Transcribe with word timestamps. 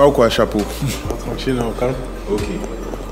Va 0.00 0.08
ou 0.08 0.12
quoi, 0.12 0.30
chapeau 0.30 0.60
Tranquille, 1.18 1.60
au 1.60 1.78
calme. 1.78 1.92
Ok. 2.32 2.40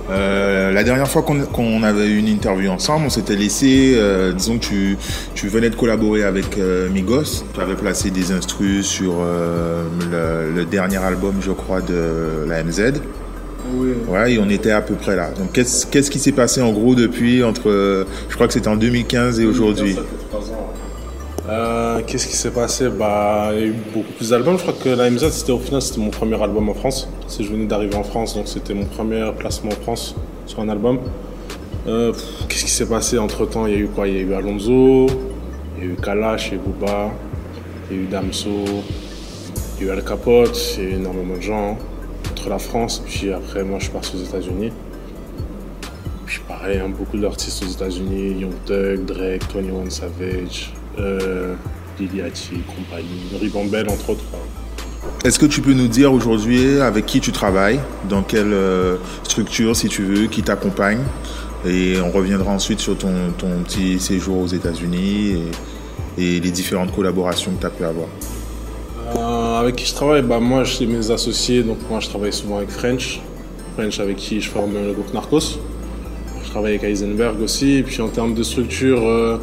Euh, 0.08 0.72
la 0.72 0.82
dernière 0.82 1.06
fois 1.06 1.20
qu'on 1.20 1.82
avait 1.82 2.06
eu 2.06 2.16
une 2.16 2.28
interview 2.28 2.70
ensemble, 2.70 3.04
on 3.04 3.10
s'était 3.10 3.36
laissé, 3.36 3.92
euh, 3.94 4.32
disons 4.32 4.54
que 4.54 4.64
tu, 4.64 4.96
tu 5.34 5.48
venais 5.48 5.68
de 5.68 5.74
collaborer 5.74 6.22
avec 6.24 6.56
euh, 6.56 6.88
Migos. 6.88 7.44
Tu 7.52 7.60
avais 7.60 7.74
placé 7.74 8.08
des 8.08 8.32
instrus 8.32 8.86
sur 8.86 9.16
le, 9.20 10.50
le 10.56 10.64
dernier 10.64 10.96
album, 10.96 11.34
je 11.42 11.50
crois, 11.50 11.82
de 11.82 12.46
la 12.48 12.64
MZ. 12.64 13.02
Oui. 13.74 13.88
Ouais, 14.08 14.32
et 14.32 14.38
on 14.38 14.48
était 14.48 14.70
à 14.70 14.80
peu 14.80 14.94
près 14.94 15.14
là. 15.14 15.28
Donc, 15.38 15.52
qu'est-ce 15.52 15.84
qu'est-ce 15.84 16.10
qui 16.10 16.18
s'est 16.18 16.32
passé 16.32 16.62
en 16.62 16.72
gros 16.72 16.94
depuis 16.94 17.44
entre, 17.44 18.06
je 18.30 18.34
crois 18.34 18.46
que 18.46 18.54
c'était 18.54 18.68
en 18.68 18.76
2015 18.76 19.40
et 19.40 19.44
aujourd'hui? 19.46 19.94
Euh, 21.48 22.02
Qu'est-ce 22.06 22.26
qui 22.26 22.36
s'est 22.36 22.50
passé? 22.50 22.88
Bah, 22.90 23.50
il 23.54 23.58
y 23.58 23.62
a 23.62 23.66
eu 23.66 23.74
beaucoup 23.94 24.12
plus 24.12 24.30
d'albums. 24.30 24.58
Je 24.58 24.62
crois 24.62 24.74
que 24.74 24.88
la 24.90 25.10
MZ, 25.10 25.30
c'était 25.30 25.52
au 25.52 25.58
final, 25.58 25.80
c'était 25.80 26.00
mon 26.00 26.10
premier 26.10 26.40
album 26.42 26.68
en 26.68 26.74
France. 26.74 27.08
Je 27.40 27.42
venais 27.48 27.66
d'arriver 27.66 27.96
en 27.96 28.02
France, 28.02 28.34
donc 28.34 28.48
c'était 28.48 28.74
mon 28.74 28.84
premier 28.84 29.30
placement 29.38 29.70
en 29.72 29.82
France 29.82 30.14
sur 30.46 30.60
un 30.60 30.68
album. 30.68 30.98
Euh, 31.86 32.12
Qu'est-ce 32.48 32.64
qui 32.64 32.70
s'est 32.70 32.86
passé 32.86 33.18
entre 33.18 33.46
temps 33.46 33.66
Il 33.66 33.72
y 33.72 33.76
a 33.76 33.78
eu 33.80 33.86
quoi? 33.88 34.08
Il 34.08 34.14
y 34.14 34.18
a 34.18 34.20
eu 34.20 34.34
Alonso, 34.34 35.06
il 35.78 35.84
y 35.84 35.86
a 35.88 35.92
eu 35.92 35.96
Kalash, 35.96 36.48
il 36.52 36.54
y 36.54 36.58
Booba, 36.58 37.10
il 37.90 37.96
y 37.96 38.00
a 38.00 38.02
eu 38.02 38.06
Damso, 38.06 38.50
il 39.80 39.86
y 39.86 39.88
a 39.88 39.94
eu 39.94 39.96
Al 39.96 40.04
Capote, 40.04 40.76
il 40.76 40.84
y 40.84 40.86
a 40.86 40.90
eu 40.90 40.94
énormément 40.96 41.36
de 41.36 41.40
gens 41.40 41.70
hein, 41.72 41.76
entre 42.30 42.50
la 42.50 42.58
France. 42.58 43.02
Puis 43.06 43.32
après, 43.32 43.64
moi, 43.64 43.78
je 43.78 43.84
suis 43.84 43.92
parti 43.92 44.16
aux 44.16 44.24
États-Unis. 44.24 44.72
Puis 46.26 46.40
pareil, 46.46 46.78
hein, 46.78 46.90
beaucoup 46.90 47.16
d'artistes 47.16 47.62
aux 47.64 47.70
États-Unis, 47.70 48.40
Young 48.40 48.52
Thug, 48.66 49.06
Drake, 49.06 49.44
21 49.54 49.88
Savage, 49.88 50.74
euh, 50.98 51.54
Yachty, 52.00 52.60
compagnie, 52.66 53.40
Ribambelle 53.40 53.88
entre 53.90 54.10
autres. 54.10 54.24
quoi. 54.30 54.40
Est-ce 55.24 55.38
que 55.38 55.46
tu 55.46 55.60
peux 55.60 55.72
nous 55.72 55.88
dire 55.88 56.12
aujourd'hui 56.12 56.80
avec 56.80 57.06
qui 57.06 57.20
tu 57.20 57.32
travailles, 57.32 57.80
dans 58.08 58.22
quelle 58.22 58.52
euh, 58.52 58.96
structure, 59.24 59.74
si 59.74 59.88
tu 59.88 60.02
veux, 60.02 60.26
qui 60.26 60.42
t'accompagne 60.42 61.00
Et 61.66 61.96
on 62.00 62.10
reviendra 62.10 62.52
ensuite 62.52 62.78
sur 62.80 62.96
ton, 62.96 63.32
ton 63.36 63.62
petit 63.64 63.98
séjour 63.98 64.38
aux 64.38 64.46
États-Unis 64.46 65.36
et, 66.16 66.36
et 66.36 66.40
les 66.40 66.50
différentes 66.50 66.94
collaborations 66.94 67.52
que 67.52 67.60
tu 67.60 67.66
as 67.66 67.70
pu 67.70 67.84
avoir? 67.84 68.06
Euh, 69.16 69.60
avec 69.60 69.76
qui 69.76 69.86
je 69.86 69.94
travaille? 69.94 70.22
Bah, 70.22 70.38
Moi, 70.38 70.64
j'ai 70.64 70.86
mes 70.86 71.10
associés, 71.10 71.62
donc 71.62 71.78
moi 71.90 71.98
je 72.00 72.08
travaille 72.08 72.32
souvent 72.32 72.58
avec 72.58 72.70
French. 72.70 73.20
French 73.76 73.98
avec 74.00 74.16
qui 74.16 74.40
je 74.40 74.50
forme 74.50 74.74
le 74.74 74.92
groupe 74.92 75.12
Narcos. 75.14 75.58
Je 76.44 76.50
travaille 76.50 76.76
avec 76.76 76.84
Heisenberg 76.84 77.40
aussi. 77.40 77.76
Et 77.78 77.82
puis 77.82 78.00
en 78.02 78.08
termes 78.08 78.34
de 78.34 78.42
structure, 78.42 79.06
euh, 79.06 79.38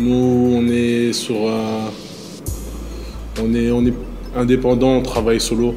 nous 0.00 0.56
on 0.56 0.66
est 0.68 1.12
sur. 1.12 1.36
euh, 1.36 1.88
on, 3.42 3.54
est, 3.54 3.70
on 3.70 3.84
est 3.86 3.94
indépendant, 4.36 4.88
on 4.96 5.02
travaille 5.02 5.40
solo. 5.40 5.74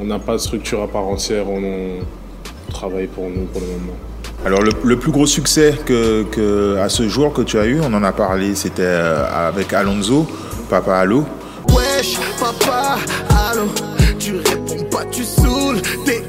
On 0.00 0.04
n'a 0.04 0.18
pas 0.18 0.32
de 0.34 0.38
structure 0.38 0.82
à 0.82 0.88
part 0.88 1.04
entière, 1.06 1.48
on, 1.48 1.60
on 1.62 2.72
travaille 2.72 3.06
pour 3.06 3.28
nous 3.28 3.44
pour 3.46 3.60
le 3.60 3.66
moment. 3.66 3.96
Alors 4.44 4.62
le, 4.62 4.70
le 4.82 4.96
plus 4.98 5.12
gros 5.12 5.26
succès 5.26 5.74
que, 5.84 6.24
que 6.24 6.76
à 6.78 6.88
ce 6.88 7.08
jour 7.08 7.32
que 7.32 7.42
tu 7.42 7.58
as 7.58 7.66
eu, 7.66 7.80
on 7.80 7.92
en 7.92 8.02
a 8.02 8.12
parlé, 8.12 8.54
c'était 8.54 8.82
euh, 8.82 9.24
avec 9.48 9.72
Alonso, 9.72 10.26
Papa 10.68 10.96
Allo. 10.96 11.24
Wesh, 11.68 12.18
papa, 12.40 12.96
allô, 13.50 13.66
tu 14.18 14.34
réponds 14.36 14.84
pas, 14.90 15.04
tu 15.12 15.22
saoules, 15.22 15.80
t'es 16.04 16.21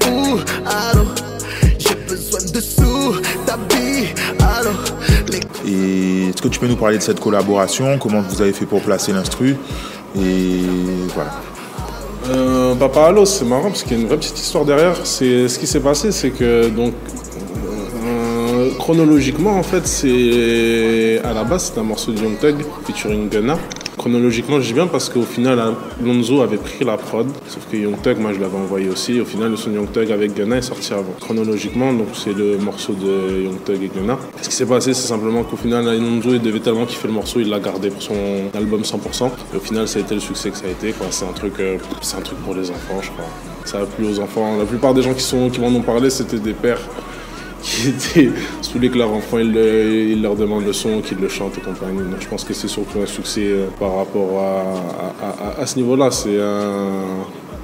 que 6.44 6.50
tu 6.50 6.60
peux 6.60 6.68
nous 6.68 6.76
parler 6.76 6.98
de 6.98 7.04
cette 7.04 7.22
collaboration 7.22 7.98
Comment 7.98 8.22
vous 8.22 8.42
avez 8.42 8.52
fait 8.52 8.66
pour 8.66 8.82
placer 8.82 9.14
l'instru 9.14 9.56
Et 10.16 10.60
voilà. 11.16 11.32
Euh, 12.30 12.76
Papa 12.76 13.06
Allo, 13.06 13.26
c'est 13.26 13.46
marrant 13.46 13.70
parce 13.70 13.84
qu'il 13.84 13.94
y 13.94 14.00
a 14.00 14.02
une 14.02 14.08
vraie 14.08 14.18
petite 14.18 14.38
histoire 14.38 14.66
derrière. 14.66 14.96
C'est 15.06 15.48
ce 15.48 15.58
qui 15.58 15.68
s'est 15.68 15.80
passé, 15.80 16.12
c'est 16.12 16.32
que 16.32 16.70
donc 16.70 16.94
euh, 18.06 18.70
chronologiquement 18.78 19.58
en 19.58 19.64
fait, 19.64 19.88
c'est 19.88 21.22
à 21.24 21.34
la 21.34 21.44
base 21.44 21.72
c'est 21.74 21.80
un 21.80 21.84
morceau 21.84 22.12
de 22.12 22.20
Young 22.20 22.38
Thug 22.40 22.66
featuring 22.86 23.30
Gunna. 23.30 23.58
Chronologiquement, 24.04 24.60
je 24.60 24.74
bien 24.74 24.88
parce 24.88 25.08
qu'au 25.08 25.22
final, 25.22 25.58
Lonzo 26.04 26.42
avait 26.42 26.58
pris 26.58 26.84
la 26.84 26.98
prod, 26.98 27.26
sauf 27.48 27.66
que 27.72 27.78
Young 27.78 27.96
Thug, 28.02 28.18
moi 28.18 28.34
je 28.34 28.40
l'avais 28.42 28.58
envoyé 28.58 28.90
aussi. 28.90 29.22
Au 29.22 29.24
final, 29.24 29.52
le 29.52 29.56
son 29.56 29.72
Young 29.72 29.90
Thug 29.90 30.12
avec 30.12 30.34
Gunna 30.34 30.58
est 30.58 30.62
sorti 30.62 30.92
avant. 30.92 31.14
Chronologiquement, 31.22 31.94
donc 31.94 32.10
c'est 32.14 32.34
le 32.34 32.58
morceau 32.58 32.92
de 32.92 33.44
Young 33.44 33.64
Thug 33.64 33.82
et 33.82 33.88
Gunna. 33.88 34.20
Ce 34.42 34.50
qui 34.50 34.56
s'est 34.56 34.66
passé, 34.66 34.94
c'est 34.94 35.08
simplement 35.08 35.44
qu'au 35.44 35.56
final, 35.56 35.86
Lonzo 35.86 36.34
il 36.34 36.42
devait 36.42 36.60
tellement 36.60 36.86
kiffer 36.86 37.08
le 37.08 37.14
morceau, 37.14 37.40
il 37.40 37.50
l'a 37.50 37.62
gardé 37.62 37.92
pour 37.92 38.02
son 38.02 38.14
album 38.54 38.82
100%. 38.82 39.32
Et 39.54 39.56
au 39.56 39.62
final, 39.62 39.88
ça 39.88 40.00
a 40.00 40.02
été 40.02 40.16
le 40.16 40.20
succès 40.20 40.50
que 40.50 40.58
ça 40.58 40.66
a 40.66 40.72
été. 40.72 40.92
quoi. 40.92 41.08
C'est 41.10 41.26
un 41.26 41.32
truc, 41.32 41.54
euh, 41.62 41.78
c'est 42.02 42.18
un 42.18 42.22
truc 42.22 42.40
pour 42.40 42.56
les 42.56 42.70
enfants, 42.72 43.00
je 43.02 43.10
crois. 43.10 43.30
Ça 43.64 43.80
a 43.80 43.86
plu 43.86 44.06
aux 44.06 44.20
enfants. 44.20 44.58
La 44.58 44.66
plupart 44.66 44.94
des 44.94 45.02
gens 45.02 45.14
qui 45.14 45.24
qui 45.24 45.62
m'en 45.62 45.68
ont 45.68 45.82
parlé, 45.82 46.10
c'était 46.10 46.40
des 46.40 46.52
pères 46.52 46.82
qui 47.64 47.88
étaient 47.90 48.30
saoulés 48.62 48.90
que 48.90 48.98
leur 48.98 49.12
enfant 49.12 49.40
il, 49.40 49.52
le- 49.54 50.12
il 50.12 50.22
leur 50.22 50.36
demande 50.36 50.66
le 50.66 50.74
son, 50.74 51.02
qu'ils 51.02 51.18
le 51.20 51.30
chantent 51.30 51.58
et 51.58 51.62
compagnie. 51.62 52.00
Donc 52.00 52.20
je 52.20 52.28
pense 52.28 52.44
que 52.44 52.54
c'est 52.54 52.68
surtout 52.68 53.00
un 53.02 53.06
succès 53.08 53.46
euh, 53.46 53.68
par 53.80 53.96
rapport 53.96 54.40
à, 54.40 55.26
à- 55.26 55.60
à- 55.60 55.62
à 55.62 55.66
ce 55.66 55.78
niveau-là. 55.78 56.12
C'est 56.12 56.40
un. 56.40 56.92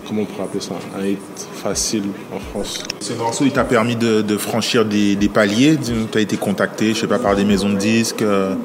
Comment 0.07 0.21
on 0.23 0.25
pourrait 0.25 0.45
appeler 0.45 0.61
ça? 0.61 0.73
Un 0.99 1.05
hit 1.05 1.19
facile 1.53 2.03
en 2.35 2.39
France. 2.39 2.83
Ce 2.99 3.13
morceau, 3.13 3.43
il 3.45 3.51
t'a 3.51 3.63
permis 3.63 3.95
de, 3.95 4.21
de 4.23 4.37
franchir 4.37 4.83
des, 4.83 5.15
des 5.15 5.29
paliers? 5.29 5.77
Tu 6.11 6.17
as 6.17 6.21
été 6.21 6.35
contacté, 6.35 6.95
je 6.95 7.01
sais 7.01 7.07
pas, 7.07 7.19
par 7.19 7.35
des 7.35 7.45
maisons 7.45 7.69
de 7.69 7.75
disques. 7.77 8.23
euh, 8.23 8.55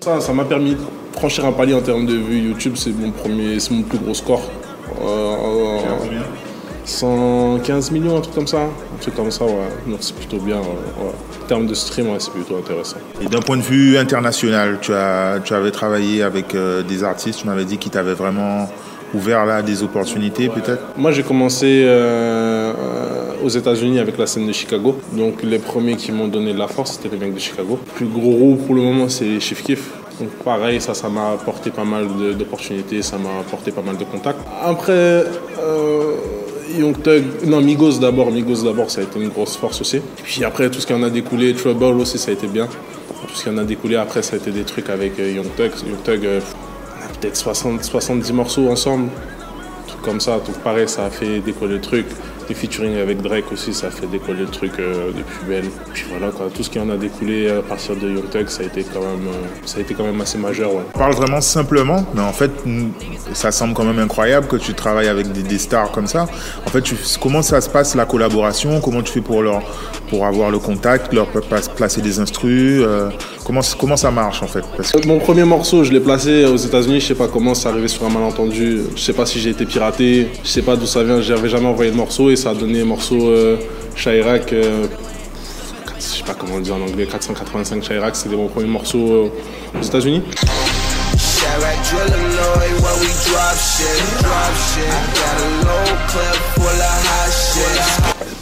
Ça, 0.00 0.20
ça 0.20 0.32
m'a 0.32 0.44
permis 0.44 0.72
de 0.76 0.78
franchir 1.16 1.44
un 1.46 1.52
palier 1.52 1.74
en 1.74 1.80
termes 1.80 2.06
de 2.06 2.14
vues 2.14 2.38
YouTube. 2.48 2.74
C'est 2.76 2.90
mon 2.96 3.10
premier, 3.10 3.58
c'est 3.58 3.72
mon 3.72 3.82
plus 3.82 3.98
gros 3.98 4.14
score. 4.14 4.42
Euh, 5.02 5.34
115 6.84 7.90
millions, 7.90 8.16
un 8.16 8.20
truc 8.20 8.34
comme 8.34 8.46
ça. 8.46 8.62
Un 8.62 9.00
truc 9.00 9.14
comme 9.14 9.30
ça, 9.30 9.44
ouais. 9.44 9.52
Donc 9.86 9.98
c'est 10.00 10.14
plutôt 10.14 10.38
bien. 10.38 10.56
ouais. 10.58 11.12
En 11.42 11.46
termes 11.46 11.66
de 11.66 11.74
stream, 11.74 12.08
ouais, 12.10 12.18
c'est 12.18 12.32
plutôt 12.32 12.56
intéressant. 12.56 12.96
Et 13.20 13.26
d'un 13.26 13.40
point 13.40 13.56
de 13.56 13.62
vue 13.62 13.98
international, 13.98 14.78
tu, 14.80 14.92
as, 14.92 15.40
tu 15.44 15.52
avais 15.54 15.70
travaillé 15.72 16.22
avec 16.22 16.54
euh, 16.54 16.82
des 16.82 17.02
artistes, 17.02 17.40
tu 17.40 17.46
m'avais 17.46 17.64
dit 17.64 17.76
qu'ils 17.78 17.90
t'avaient 17.90 18.14
vraiment 18.14 18.68
ouvert 19.14 19.44
là 19.46 19.62
des 19.62 19.82
opportunités 19.82 20.48
peut-être? 20.48 20.82
Moi, 20.96 21.10
j'ai 21.10 21.22
commencé 21.22 21.82
euh, 21.84 22.72
euh, 22.72 23.32
aux 23.44 23.48
États-Unis 23.48 23.98
avec 23.98 24.16
la 24.18 24.26
scène 24.26 24.46
de 24.46 24.52
Chicago. 24.52 24.98
Donc, 25.12 25.42
les 25.42 25.58
premiers 25.58 25.96
qui 25.96 26.12
m'ont 26.12 26.28
donné 26.28 26.52
de 26.52 26.58
la 26.58 26.68
force, 26.68 26.92
c'était 26.92 27.08
les 27.08 27.16
mecs 27.16 27.34
de 27.34 27.40
Chicago. 27.40 27.78
Le 27.84 27.92
plus 27.92 28.06
gros 28.06 28.54
pour 28.54 28.74
le 28.74 28.82
moment, 28.82 29.08
c'est 29.08 29.40
Chief 29.40 29.62
Keef. 29.64 29.90
Donc, 30.20 30.28
pareil, 30.44 30.80
ça, 30.80 30.92
ça 30.94 31.08
m'a 31.08 31.32
apporté 31.32 31.70
pas 31.70 31.84
mal 31.84 32.06
d'opportunités, 32.38 33.00
ça 33.02 33.16
m'a 33.16 33.40
apporté 33.40 33.70
pas 33.72 33.80
mal 33.82 33.96
de 33.96 34.04
contacts. 34.04 34.38
Après, 34.62 34.92
euh, 34.92 36.14
Young 36.78 37.00
Thug, 37.02 37.24
non, 37.46 37.60
Migos 37.60 37.98
d'abord. 37.98 38.30
Migos 38.30 38.62
d'abord, 38.64 38.90
ça 38.90 39.00
a 39.00 39.04
été 39.04 39.20
une 39.20 39.28
grosse 39.28 39.56
force 39.56 39.80
aussi. 39.80 40.00
Puis 40.22 40.44
après, 40.44 40.70
tout 40.70 40.80
ce 40.80 40.86
qui 40.86 40.92
en 40.92 41.02
a 41.02 41.10
découlé, 41.10 41.54
Trouble 41.54 42.00
aussi, 42.00 42.18
ça 42.18 42.30
a 42.30 42.34
été 42.34 42.46
bien. 42.46 42.66
Tout 42.66 43.34
ce 43.34 43.44
qui 43.44 43.48
en 43.48 43.58
a 43.58 43.64
découlé 43.64 43.96
après, 43.96 44.22
ça 44.22 44.34
a 44.34 44.38
été 44.38 44.50
des 44.50 44.64
trucs 44.64 44.88
avec 44.90 45.18
euh, 45.18 45.32
Young 45.32 45.48
Thug. 45.56 45.70
Young 45.86 46.24
euh, 46.24 46.40
on 46.98 47.04
a 47.04 47.08
peut-être 47.20 47.36
60, 47.36 47.84
70 47.84 48.32
morceaux 48.32 48.68
ensemble 48.68 49.08
truc 49.90 50.02
comme 50.02 50.20
ça. 50.20 50.32
Donc 50.32 50.56
pareil, 50.62 50.88
ça 50.88 51.06
a 51.06 51.10
fait 51.10 51.40
décoller 51.40 51.74
le 51.74 51.80
truc. 51.80 52.06
Les 52.50 52.56
featuring 52.56 52.98
avec 52.98 53.22
Drake 53.22 53.44
aussi, 53.52 53.72
ça 53.72 53.86
a 53.86 53.90
fait 53.90 54.08
décoller 54.08 54.40
le 54.40 54.48
truc 54.48 54.72
euh, 54.80 55.12
de 55.12 55.22
plus 55.22 55.46
belle. 55.48 55.66
Puis 55.92 56.04
voilà, 56.10 56.32
quoi. 56.32 56.48
tout 56.52 56.64
ce 56.64 56.68
qui 56.68 56.80
en 56.80 56.90
a 56.90 56.96
découlé 56.96 57.48
à 57.48 57.62
partir 57.62 57.94
de 57.94 58.08
Young 58.10 58.28
Thug, 58.28 58.48
ça 58.48 58.64
a 58.64 58.66
été 58.66 58.82
quand 58.92 58.98
même, 58.98 59.28
euh, 59.28 59.46
ça 59.64 59.78
a 59.78 59.82
été 59.82 59.94
quand 59.94 60.02
même 60.02 60.20
assez 60.20 60.36
majeur. 60.36 60.70
On 60.74 60.98
parle 60.98 61.14
vraiment 61.14 61.40
simplement, 61.40 62.04
mais 62.12 62.22
en 62.22 62.32
fait, 62.32 62.50
ça 63.34 63.52
semble 63.52 63.74
quand 63.74 63.84
même 63.84 64.00
incroyable 64.00 64.48
que 64.48 64.56
tu 64.56 64.74
travailles 64.74 65.06
avec 65.06 65.30
des, 65.30 65.58
stars 65.58 65.92
comme 65.92 66.08
ça. 66.08 66.26
En 66.66 66.70
fait, 66.70 66.82
comment 67.22 67.42
ça 67.42 67.60
se 67.60 67.70
passe 67.70 67.94
la 67.94 68.04
collaboration? 68.04 68.80
Comment 68.80 69.02
tu 69.02 69.12
fais 69.12 69.20
pour 69.20 69.42
leur, 69.42 69.62
pour 70.08 70.26
avoir 70.26 70.50
le 70.50 70.58
contact, 70.58 71.12
leur 71.12 71.28
pa- 71.28 71.42
pa- 71.42 71.60
placer 71.80 72.02
des 72.02 72.18
instrus 72.20 72.82
euh, 72.84 73.08
comment, 73.46 73.62
comment 73.78 73.96
ça 73.96 74.10
marche 74.10 74.42
en 74.42 74.46
fait? 74.46 74.62
Parce 74.76 74.92
que 74.92 75.06
Mon 75.06 75.18
premier 75.18 75.44
morceau, 75.44 75.82
je 75.82 75.92
l'ai 75.92 76.00
placé 76.00 76.44
aux 76.44 76.56
États-Unis. 76.56 77.00
Je 77.00 77.06
sais 77.06 77.14
pas 77.14 77.26
comment, 77.26 77.54
c'est 77.54 77.68
arrivé 77.68 77.88
sur 77.88 78.04
un 78.04 78.10
malentendu. 78.10 78.82
Je 78.94 79.00
sais 79.00 79.14
pas 79.14 79.24
si 79.24 79.40
j'ai 79.40 79.50
été 79.50 79.64
piraté. 79.64 80.28
Je 80.44 80.48
sais 80.48 80.60
pas 80.60 80.76
d'où 80.76 80.84
ça 80.86 81.02
vient. 81.02 81.22
J'avais 81.22 81.48
jamais 81.48 81.66
envoyé 81.68 81.90
de 81.90 81.96
morceau 81.96 82.28
et 82.30 82.36
ça 82.36 82.50
a 82.50 82.54
donné 82.54 82.82
un 82.82 82.84
morceau 82.84 83.30
euh, 83.30 83.56
Chirac. 83.96 84.52
euh, 84.52 84.86
je 85.98 86.04
sais 86.18 86.22
pas 86.24 86.34
comment 86.34 86.56
on 86.56 86.60
dit 86.60 86.70
en 86.70 86.82
anglais. 86.82 87.06
485 87.10 87.80
Chirac, 87.80 88.14
c'était 88.14 88.36
mon 88.36 88.48
premier 88.48 88.68
morceau 88.68 88.98
euh, 88.98 89.78
aux 89.80 89.82
États-Unis. 89.82 90.22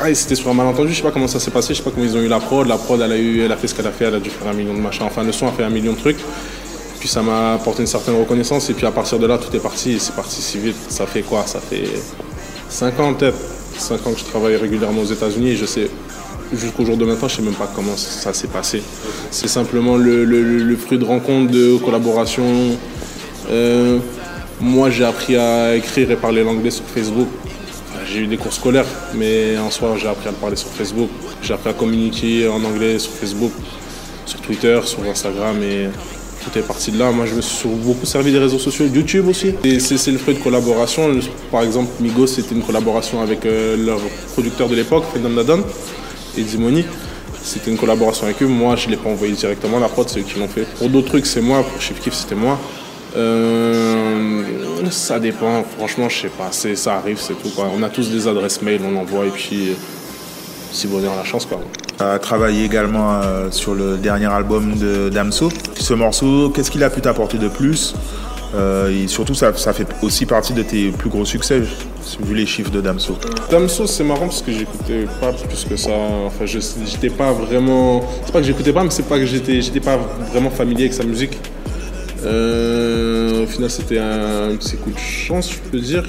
Ah, 0.01 0.15
c'était 0.15 0.37
sur 0.37 0.49
un 0.49 0.55
malentendu, 0.55 0.91
je 0.93 0.97
sais 0.99 1.03
pas 1.03 1.11
comment 1.11 1.27
ça 1.27 1.41
s'est 1.41 1.51
passé, 1.51 1.75
je 1.75 1.79
sais 1.79 1.83
pas 1.83 1.91
comment 1.91 2.05
ils 2.05 2.17
ont 2.17 2.21
eu 2.21 2.29
la 2.29 2.39
prod. 2.39 2.69
La 2.69 2.77
prod, 2.77 3.01
elle 3.01 3.11
a, 3.11 3.19
eu, 3.19 3.41
elle 3.41 3.51
a 3.51 3.57
fait 3.57 3.67
ce 3.67 3.75
qu'elle 3.75 3.87
a 3.89 3.91
fait, 3.91 4.05
elle 4.05 4.15
a 4.15 4.21
dû 4.21 4.31
faire 4.31 4.47
un 4.47 4.53
million 4.53 4.73
de 4.73 4.79
machins. 4.79 5.03
Enfin, 5.05 5.25
le 5.25 5.33
son 5.33 5.49
a 5.49 5.53
fait 5.53 5.65
un 5.65 5.71
million 5.71 5.93
de 5.93 5.99
trucs. 5.99 6.19
Puis 7.01 7.09
ça 7.09 7.21
m'a 7.21 7.55
apporté 7.55 7.81
une 7.81 7.89
certaine 7.89 8.17
reconnaissance. 8.17 8.71
Et 8.71 8.75
puis 8.75 8.87
à 8.87 8.93
partir 8.93 9.19
de 9.19 9.27
là, 9.27 9.39
tout 9.39 9.55
est 9.57 9.61
parti. 9.61 9.99
C'est 9.99 10.15
parti 10.15 10.41
si 10.41 10.59
vite. 10.59 10.77
Ça 10.89 11.05
fait 11.07 11.23
quoi? 11.23 11.45
Ça 11.47 11.59
fait 11.59 11.85
5 12.69 13.01
ans 13.01 13.15
peut-être. 13.15 13.39
5 13.77 14.07
ans 14.07 14.13
que 14.13 14.21
je 14.21 14.25
travaille 14.25 14.55
régulièrement 14.55 15.03
aux 15.03 15.13
États-Unis. 15.13 15.51
Et 15.51 15.57
je 15.57 15.67
sais, 15.67 15.91
jusqu'au 16.53 16.85
jour 16.85 16.97
de 16.97 17.05
maintenant, 17.05 17.27
je 17.27 17.37
sais 17.37 17.43
même 17.43 17.55
pas 17.55 17.71
comment 17.75 17.97
ça 17.97 18.33
s'est 18.33 18.49
passé. 18.49 18.81
C'est 19.33 19.49
simplement 19.49 19.97
le, 19.97 20.77
fruit 20.77 20.99
de 20.99 21.05
rencontres, 21.05 21.51
de 21.51 21.77
collaboration. 21.79 22.45
Euh, 23.51 23.99
moi, 24.61 24.91
j'ai 24.91 25.05
appris 25.05 25.37
à 25.37 25.75
écrire 25.75 26.09
et 26.09 26.17
parler 26.17 26.45
l'anglais 26.45 26.71
sur 26.71 26.85
Facebook. 26.85 27.29
J'ai 28.11 28.21
eu 28.21 28.27
des 28.27 28.37
cours 28.37 28.53
scolaires, 28.53 28.87
mais 29.15 29.59
en 29.59 29.71
soi, 29.71 29.97
j'ai 29.97 30.09
appris 30.09 30.29
à 30.29 30.33
parler 30.33 30.57
sur 30.57 30.69
Facebook. 30.71 31.11
J'ai 31.43 31.55
appris 31.55 31.71
à 31.71 31.75
communiquer 31.75 32.49
en 32.49 32.63
anglais 32.65 32.99
sur 32.99 33.13
Facebook, 33.13 33.53
sur 34.25 34.41
Twitter, 34.41 34.81
sur 34.85 35.03
Instagram 35.05 35.63
et 35.63 35.89
tout 36.43 36.59
est 36.59 36.63
parti 36.63 36.91
de 36.91 36.99
là. 36.99 37.11
Moi, 37.11 37.27
je 37.27 37.35
me 37.35 37.41
suis 37.41 37.69
beaucoup 37.69 38.07
servi 38.07 38.33
des 38.33 38.39
réseaux 38.39 38.59
sociaux, 38.59 38.87
YouTube 38.87 39.29
aussi. 39.29 39.55
Et 39.65 39.79
c'est 39.79 40.11
le 40.11 40.19
fruit 40.19 40.35
de 40.35 40.41
collaboration. 40.41 41.11
Par 41.51 41.63
exemple, 41.63 41.91
Migos, 42.01 42.29
c'était 42.29 42.55
une 42.55 42.63
collaboration 42.63 43.21
avec 43.21 43.45
euh, 43.45 43.77
leur 43.77 44.01
producteur 44.33 44.69
de 44.69 44.75
l'époque, 44.75 45.05
Fedam 45.13 45.35
Nadan 45.35 45.61
et 46.37 46.43
Dimoni. 46.43 46.85
C'était 47.43 47.71
une 47.71 47.79
collaboration 47.79 48.25
avec 48.25 48.43
eux. 48.43 48.47
Moi, 48.47 48.77
je 48.77 48.87
ne 48.87 48.93
l'ai 48.93 48.97
pas 48.97 49.11
envoyé 49.11 49.35
directement. 49.35 49.79
La 49.79 49.89
prod, 49.89 50.09
c'est 50.09 50.21
eux 50.21 50.23
qui 50.23 50.39
l'ont 50.39 50.49
fait. 50.49 50.67
Pour 50.79 50.89
d'autres 50.89 51.09
trucs, 51.09 51.27
c'est 51.27 51.41
moi. 51.41 51.63
Pour 51.63 51.81
Chief 51.81 51.99
Kiff, 52.01 52.15
c'était 52.15 52.35
moi. 52.35 52.59
Euh, 53.17 54.58
ça 54.91 55.19
dépend. 55.21 55.65
Franchement, 55.77 56.09
je 56.09 56.23
sais 56.23 56.29
pas. 56.29 56.51
Ça 56.53 56.97
arrive, 56.97 57.19
c'est 57.19 57.35
tout. 57.35 57.51
On 57.57 57.83
a 57.83 57.89
tous 57.89 58.11
des 58.11 58.27
adresses 58.27 58.63
mail, 58.63 58.81
on 58.85 58.97
envoie 58.97 59.27
et 59.27 59.31
puis 59.31 59.77
si 60.73 60.87
vous 60.87 60.99
avez 60.99 61.07
la 61.07 61.25
chance. 61.25 61.47
Quoi. 61.47 61.61
Tu 61.97 62.05
as 62.05 62.19
travaillé 62.19 62.65
également 62.65 63.21
euh, 63.23 63.51
sur 63.51 63.75
le 63.75 63.97
dernier 63.97 64.27
album 64.27 64.77
de 64.77 65.09
Damso. 65.09 65.51
Ce 65.75 65.95
morceau, 65.95 66.51
qu'est-ce 66.51 66.71
qu'il 66.71 66.85
a 66.85 66.91
pu 66.91 67.01
t'apporter 67.01 67.39
de 67.39 67.49
plus? 67.49 67.95
Euh, 68.55 68.91
et 68.91 69.09
surtout, 69.09 69.35
ça, 69.35 69.55
ça, 69.57 69.73
fait 69.73 69.87
aussi 70.03 70.25
partie 70.25 70.55
de 70.55 70.63
tes 70.63 70.91
plus 70.91 71.11
gros 71.11 71.27
succès, 71.27 71.61
vu 72.21 72.35
les 72.35 72.47
chiffres 72.47 72.71
de 72.71 72.81
Damso. 72.81 73.19
Damso, 73.51 73.87
c'est 73.87 74.05
marrant 74.05 74.27
parce 74.27 74.41
que 74.41 74.53
j'écoutais 74.53 75.07
pas 75.21 75.33
plus 75.33 75.65
que 75.65 75.77
ça. 75.77 75.91
Enfin, 76.27 76.47
j'étais 76.47 77.11
pas 77.11 77.33
vraiment. 77.33 78.03
C'est 78.25 78.33
pas 78.33 78.41
que 78.41 78.47
j'écoutais 78.47 78.73
pas, 78.73 78.85
mais 78.85 78.91
c'est 78.91 79.07
pas 79.07 79.19
que 79.19 79.27
j'étais, 79.27 79.61
j'étais 79.61 79.81
pas 79.81 79.99
vraiment 80.33 80.51
familier 80.51 80.85
avec 80.85 80.95
sa 80.95 81.05
musique. 81.05 81.39
Euh, 82.25 83.45
au 83.45 83.47
final, 83.47 83.71
c'était 83.71 83.99
un 83.99 84.55
petit 84.57 84.77
coup 84.77 84.91
de 84.91 84.99
chance, 84.99 85.53
je 85.53 85.71
peux 85.71 85.79
dire. 85.79 86.05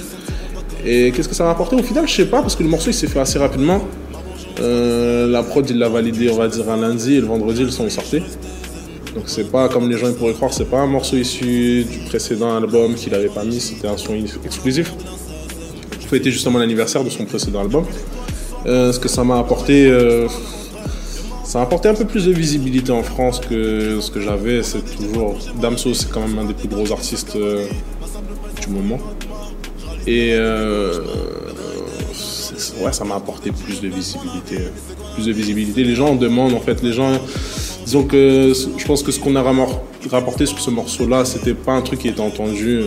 Et 0.85 1.11
qu'est-ce 1.11 1.29
que 1.29 1.35
ça 1.35 1.43
m'a 1.43 1.51
apporté 1.51 1.75
Au 1.75 1.83
final, 1.83 2.07
je 2.07 2.13
sais 2.13 2.25
pas, 2.25 2.41
parce 2.41 2.55
que 2.55 2.63
le 2.63 2.69
morceau 2.69 2.89
il 2.89 2.93
s'est 2.93 3.07
fait 3.07 3.19
assez 3.19 3.37
rapidement. 3.37 3.81
Euh, 4.59 5.27
la 5.27 5.43
prod, 5.43 5.69
il 5.69 5.77
l'a 5.77 5.89
validé, 5.89 6.29
on 6.29 6.37
va 6.37 6.47
dire, 6.47 6.69
un 6.69 6.77
lundi, 6.77 7.15
et 7.15 7.21
le 7.21 7.27
vendredi, 7.27 7.63
le 7.63 7.69
son 7.69 7.85
est 7.85 7.91
sorti. 7.91 8.21
Donc 9.15 9.23
c'est 9.25 9.51
pas 9.51 9.69
comme 9.69 9.89
les 9.89 9.97
gens 9.97 10.11
pourraient 10.13 10.33
croire, 10.33 10.53
c'est 10.53 10.69
pas 10.69 10.79
un 10.79 10.87
morceau 10.87 11.17
issu 11.17 11.83
du 11.83 11.97
précédent 12.07 12.55
album 12.55 12.93
qu'il 12.93 13.13
avait 13.15 13.29
pas 13.29 13.43
mis, 13.43 13.59
c'était 13.59 13.87
un 13.87 13.97
son 13.97 14.13
exclusif. 14.45 14.93
Fêter 16.09 16.31
justement 16.31 16.59
l'anniversaire 16.59 17.03
de 17.03 17.09
son 17.09 17.25
précédent 17.25 17.61
album. 17.61 17.85
Euh, 18.65 18.91
ce 18.91 18.99
que 18.99 19.07
ça 19.07 19.23
m'a 19.23 19.39
apporté, 19.39 19.89
ça 21.49 21.59
a 21.59 21.63
apporté 21.63 21.89
un 21.89 21.95
peu 21.95 22.05
plus 22.05 22.25
de 22.27 22.31
visibilité 22.31 22.91
en 22.91 23.01
France 23.01 23.39
que 23.39 23.99
ce 23.99 24.11
que 24.11 24.21
j'avais. 24.21 24.61
C'est 24.61 24.83
toujours 24.95 25.35
Damso, 25.59 25.95
c'est 25.95 26.11
quand 26.11 26.21
même 26.21 26.37
un 26.37 26.45
des 26.45 26.53
plus 26.53 26.67
gros 26.67 26.91
artistes 26.91 27.35
euh, 27.35 27.65
du 28.61 28.67
moment. 28.67 28.99
Et 30.05 30.35
ouais, 32.81 32.93
ça 32.93 33.03
m'a 33.03 33.15
apporté 33.15 33.51
plus 33.51 33.81
de 33.81 33.87
visibilité, 33.87 34.59
plus 35.15 35.25
de 35.25 35.31
visibilité. 35.31 35.83
Les 35.83 35.95
gens 35.95 36.09
en 36.09 36.15
demandent 36.15 36.53
en 36.53 36.59
fait, 36.59 36.83
les 36.83 36.93
gens 36.93 37.11
Disons 37.83 38.03
que 38.03 38.53
je 38.77 38.85
pense 38.85 39.01
que 39.01 39.11
ce 39.11 39.19
qu'on 39.19 39.35
a 39.35 39.41
rapporté 40.11 40.45
sur 40.45 40.59
ce 40.59 40.69
morceau-là, 40.69 41.25
c'était 41.25 41.55
pas 41.55 41.71
un 41.71 41.81
truc 41.81 42.01
qui 42.01 42.09
était 42.09 42.19
entendu, 42.19 42.81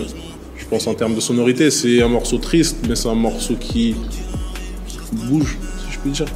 je 0.56 0.64
pense, 0.66 0.86
en 0.86 0.94
termes 0.94 1.16
de 1.16 1.20
sonorité. 1.20 1.72
C'est 1.72 2.00
un 2.00 2.08
morceau 2.08 2.38
triste, 2.38 2.76
mais 2.88 2.94
c'est 2.94 3.08
un 3.08 3.16
morceau 3.16 3.56
qui 3.58 3.96
bouge, 5.12 5.58
si 5.84 5.94
je 5.94 5.98
puis 5.98 6.10
dire. 6.12 6.26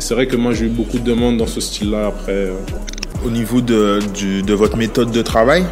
Et 0.00 0.02
c'est 0.02 0.14
vrai 0.14 0.26
que 0.26 0.36
moi, 0.36 0.54
j'ai 0.54 0.64
eu 0.64 0.70
beaucoup 0.70 0.98
de 0.98 1.04
demandes 1.04 1.36
dans 1.36 1.46
ce 1.46 1.60
style-là 1.60 2.06
après. 2.06 2.32
Euh. 2.32 2.54
Au 3.22 3.28
niveau 3.28 3.60
de, 3.60 3.98
de, 4.42 4.54
votre 4.54 4.78
méthode 4.78 5.10
de 5.10 5.20
travail, 5.20 5.66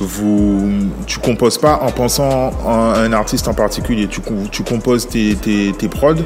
vous, 0.00 0.70
tu 1.06 1.18
composes 1.18 1.56
pas 1.56 1.80
en 1.80 1.90
pensant 1.90 2.50
à 2.66 3.00
un 3.00 3.14
artiste 3.14 3.48
en 3.48 3.54
particulier. 3.54 4.06
Tu, 4.06 4.20
tu 4.52 4.62
composes 4.64 5.08
tes, 5.08 5.34
tes, 5.34 5.72
tes 5.72 5.88
prods 5.88 6.22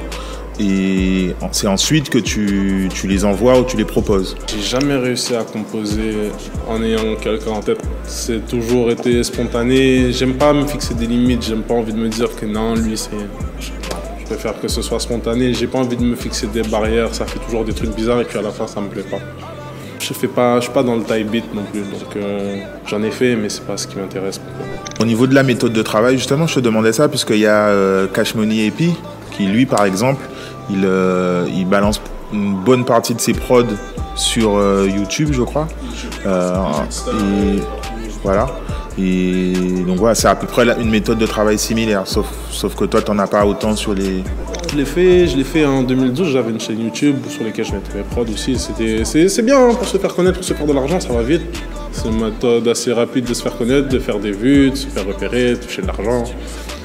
et 0.59 1.37
c'est 1.53 1.69
ensuite 1.69 2.11
que 2.11 2.19
tu, 2.19 2.89
tu, 2.93 3.07
les 3.07 3.25
envoies 3.25 3.57
ou 3.61 3.63
tu 3.63 3.77
les 3.77 3.85
proposes. 3.85 4.35
J'ai 4.49 4.61
jamais 4.61 4.97
réussi 4.97 5.37
à 5.37 5.45
composer 5.45 6.33
en 6.69 6.83
ayant 6.83 7.15
quelqu'un 7.23 7.53
en 7.53 7.61
tête. 7.61 7.79
C'est 8.05 8.45
toujours 8.49 8.91
été 8.91 9.23
spontané. 9.23 10.13
J'aime 10.13 10.35
pas 10.35 10.53
me 10.53 10.67
fixer 10.67 10.95
des 10.95 11.07
limites. 11.07 11.45
J'aime 11.45 11.63
pas 11.63 11.75
envie 11.75 11.93
de 11.93 11.99
me 11.99 12.09
dire 12.09 12.35
que 12.35 12.47
non, 12.47 12.75
lui 12.75 12.97
c'est. 12.97 13.11
Je 14.25 14.31
préfère 14.31 14.59
que 14.59 14.69
ce 14.69 14.81
soit 14.81 15.01
spontané. 15.01 15.53
J'ai 15.53 15.67
pas 15.67 15.79
envie 15.79 15.97
de 15.97 16.03
me 16.03 16.17
fixer 16.17 16.47
des 16.47 16.63
barrières. 16.63 17.15
Ça 17.15 17.27
fait 17.27 17.39
toujours 17.41 17.65
des 17.65 17.75
trucs 17.75 17.95
bizarres 17.95 18.23
et 18.23 18.25
puis 18.25 18.39
à 18.39 18.43
la 18.43 18.51
fin 18.51 18.67
ça 18.67 18.81
me 18.81 18.89
plaît 18.89 19.03
pas. 19.03 19.19
Je 20.01 20.15
fais 20.15 20.29
pas, 20.29 20.57
je 20.57 20.65
suis 20.65 20.73
pas 20.73 20.83
dans 20.83 20.97
le 20.97 21.03
type 21.03 21.31
beat 21.31 21.55
non 21.55 21.63
plus, 21.63 21.81
donc 21.81 22.17
euh, 22.17 22.59
j'en 22.87 23.03
ai 23.03 23.11
fait, 23.11 23.37
mais 23.37 23.49
c'est 23.49 23.65
pas 23.65 23.79
ce 23.79 23.87
qui 23.87 23.97
m'intéresse. 23.97 24.39
Au 25.01 25.07
niveau 25.07 25.27
de 25.27 25.35
la 25.35 25.43
méthode 25.43 25.73
de 25.73 25.83
travail, 25.83 26.19
justement, 26.19 26.47
je 26.47 26.57
te 26.57 26.61
demandais 26.61 26.93
ça 26.93 27.09
puisqu'il 27.09 27.39
y 27.39 27.47
a 27.47 27.69
euh, 27.69 28.07
Cash 28.07 28.35
Money 28.35 28.67
Epi 28.67 28.95
qui 29.31 29.47
lui, 29.47 29.65
par 29.65 29.85
exemple, 29.87 30.23
il, 30.69 30.85
euh, 30.85 31.47
il 31.55 31.67
balance 31.67 32.03
une 32.33 32.55
bonne 32.55 32.85
partie 32.85 33.15
de 33.15 33.21
ses 33.21 33.33
prods 33.33 33.63
sur 34.15 34.61
YouTube, 34.87 35.31
je 35.33 35.43
crois. 35.43 35.69
Voilà. 38.23 38.47
Et 38.99 39.53
donc 39.87 39.99
voilà, 39.99 40.15
c'est 40.15 40.29
à 40.29 40.37
peu 40.37 40.47
près 40.47 40.65
une 40.81 40.91
méthode 40.91 41.19
de 41.19 41.27
travail 41.27 41.59
similaire, 41.59 42.07
sauf, 42.07 42.27
que 42.77 42.85
toi, 42.85 43.03
tu 43.03 43.11
n'en 43.11 43.19
as 43.19 43.27
pas 43.27 43.45
autant 43.45 43.75
sur 43.75 43.95
les... 43.95 44.23
Je 44.71 44.77
l'ai 44.77 44.85
fait, 44.85 45.27
je 45.27 45.37
l'ai 45.37 45.45
fait 45.45 45.65
en 45.65 45.83
2012, 45.83 46.29
j'avais 46.31 46.51
une 46.51 46.61
chaîne 46.61 46.81
YouTube 46.81 47.17
sur 47.29 47.45
laquelle 47.45 47.65
je 47.65 47.73
mettais 47.73 47.97
mes 47.97 48.03
prods 48.03 48.25
aussi. 48.33 48.57
C'est 48.59 49.43
bien 49.43 49.59
hein, 49.59 49.75
pour 49.75 49.87
se 49.87 49.99
faire 49.99 50.15
connaître, 50.15 50.37
pour 50.37 50.45
se 50.45 50.55
faire 50.55 50.67
de 50.67 50.73
l'argent, 50.73 51.01
ça 51.01 51.13
va 51.13 51.23
vite. 51.23 51.43
C'est 51.93 52.09
une 52.09 52.25
méthode 52.25 52.67
assez 52.69 52.93
rapide 52.93 53.25
de 53.25 53.35
se 53.35 53.43
faire 53.43 53.57
connaître, 53.57 53.89
de 53.89 53.99
faire 53.99 54.19
des 54.19 54.33
vues, 54.33 54.71
de 54.71 54.77
se 54.77 54.87
faire 54.87 55.07
repérer, 55.07 55.51
de 55.51 55.57
toucher 55.57 55.83
de 55.83 55.87
l'argent 55.87 56.25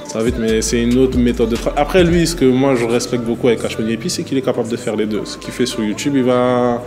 ça 0.09 0.17
va 0.17 0.25
vite, 0.25 0.38
mais 0.39 0.63
c'est 0.63 0.81
une 0.81 0.97
autre 0.97 1.19
méthode 1.19 1.50
de 1.50 1.56
travail. 1.56 1.79
Après, 1.79 2.03
lui, 2.03 2.25
ce 2.25 2.35
que 2.35 2.45
moi 2.45 2.73
je 2.73 2.83
respecte 2.85 3.23
beaucoup 3.23 3.47
avec 3.47 3.63
Ashwani 3.63 3.94
Epi, 3.94 4.09
c'est 4.09 4.23
qu'il 4.23 4.39
est 4.39 4.41
capable 4.41 4.67
de 4.67 4.75
faire 4.75 4.95
les 4.95 5.06
deux. 5.06 5.21
Ce 5.23 5.38
qu'il 5.38 5.53
fait 5.53 5.67
sur 5.67 5.83
YouTube, 5.83 6.13
il 6.15 6.23
va. 6.23 6.81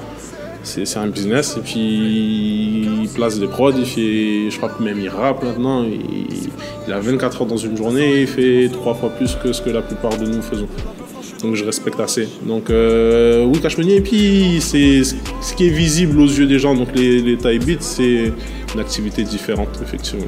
C'est 0.64 0.96
un 0.96 1.08
business, 1.08 1.56
et 1.56 1.60
puis 1.60 3.02
il 3.02 3.08
place 3.08 3.38
des 3.38 3.48
prods. 3.48 3.72
Je 3.72 4.56
crois 4.56 4.68
que 4.68 4.82
même 4.82 5.00
il 5.00 5.08
rappe 5.08 5.42
maintenant. 5.42 5.84
Il, 5.84 6.92
a 6.92 7.00
24 7.00 7.42
heures 7.42 7.46
dans 7.46 7.56
une 7.56 7.76
journée, 7.76 8.22
il 8.22 8.26
fait 8.26 8.68
trois 8.72 8.94
fois 8.94 9.10
plus 9.10 9.36
que 9.42 9.52
ce 9.52 9.60
que 9.62 9.70
la 9.70 9.82
plupart 9.82 10.16
de 10.19 10.26
nous 10.26 10.42
faisons. 10.42 10.69
Donc 11.42 11.56
je 11.56 11.64
respecte 11.64 11.98
assez. 11.98 12.28
Donc 12.46 12.70
euh, 12.70 13.44
oui, 13.44 13.60
Cash 13.60 13.76
et 13.78 14.00
puis 14.00 14.58
c'est 14.60 15.02
ce 15.02 15.54
qui 15.56 15.66
est 15.66 15.70
visible 15.70 16.20
aux 16.20 16.26
yeux 16.26 16.46
des 16.46 16.58
gens. 16.58 16.74
Donc 16.74 16.88
les, 16.94 17.20
les 17.20 17.36
type 17.36 17.64
beats, 17.64 17.81
c'est 17.81 18.32
une 18.74 18.81
activité 18.81 19.24
différente, 19.24 19.81
effectivement. 19.82 20.26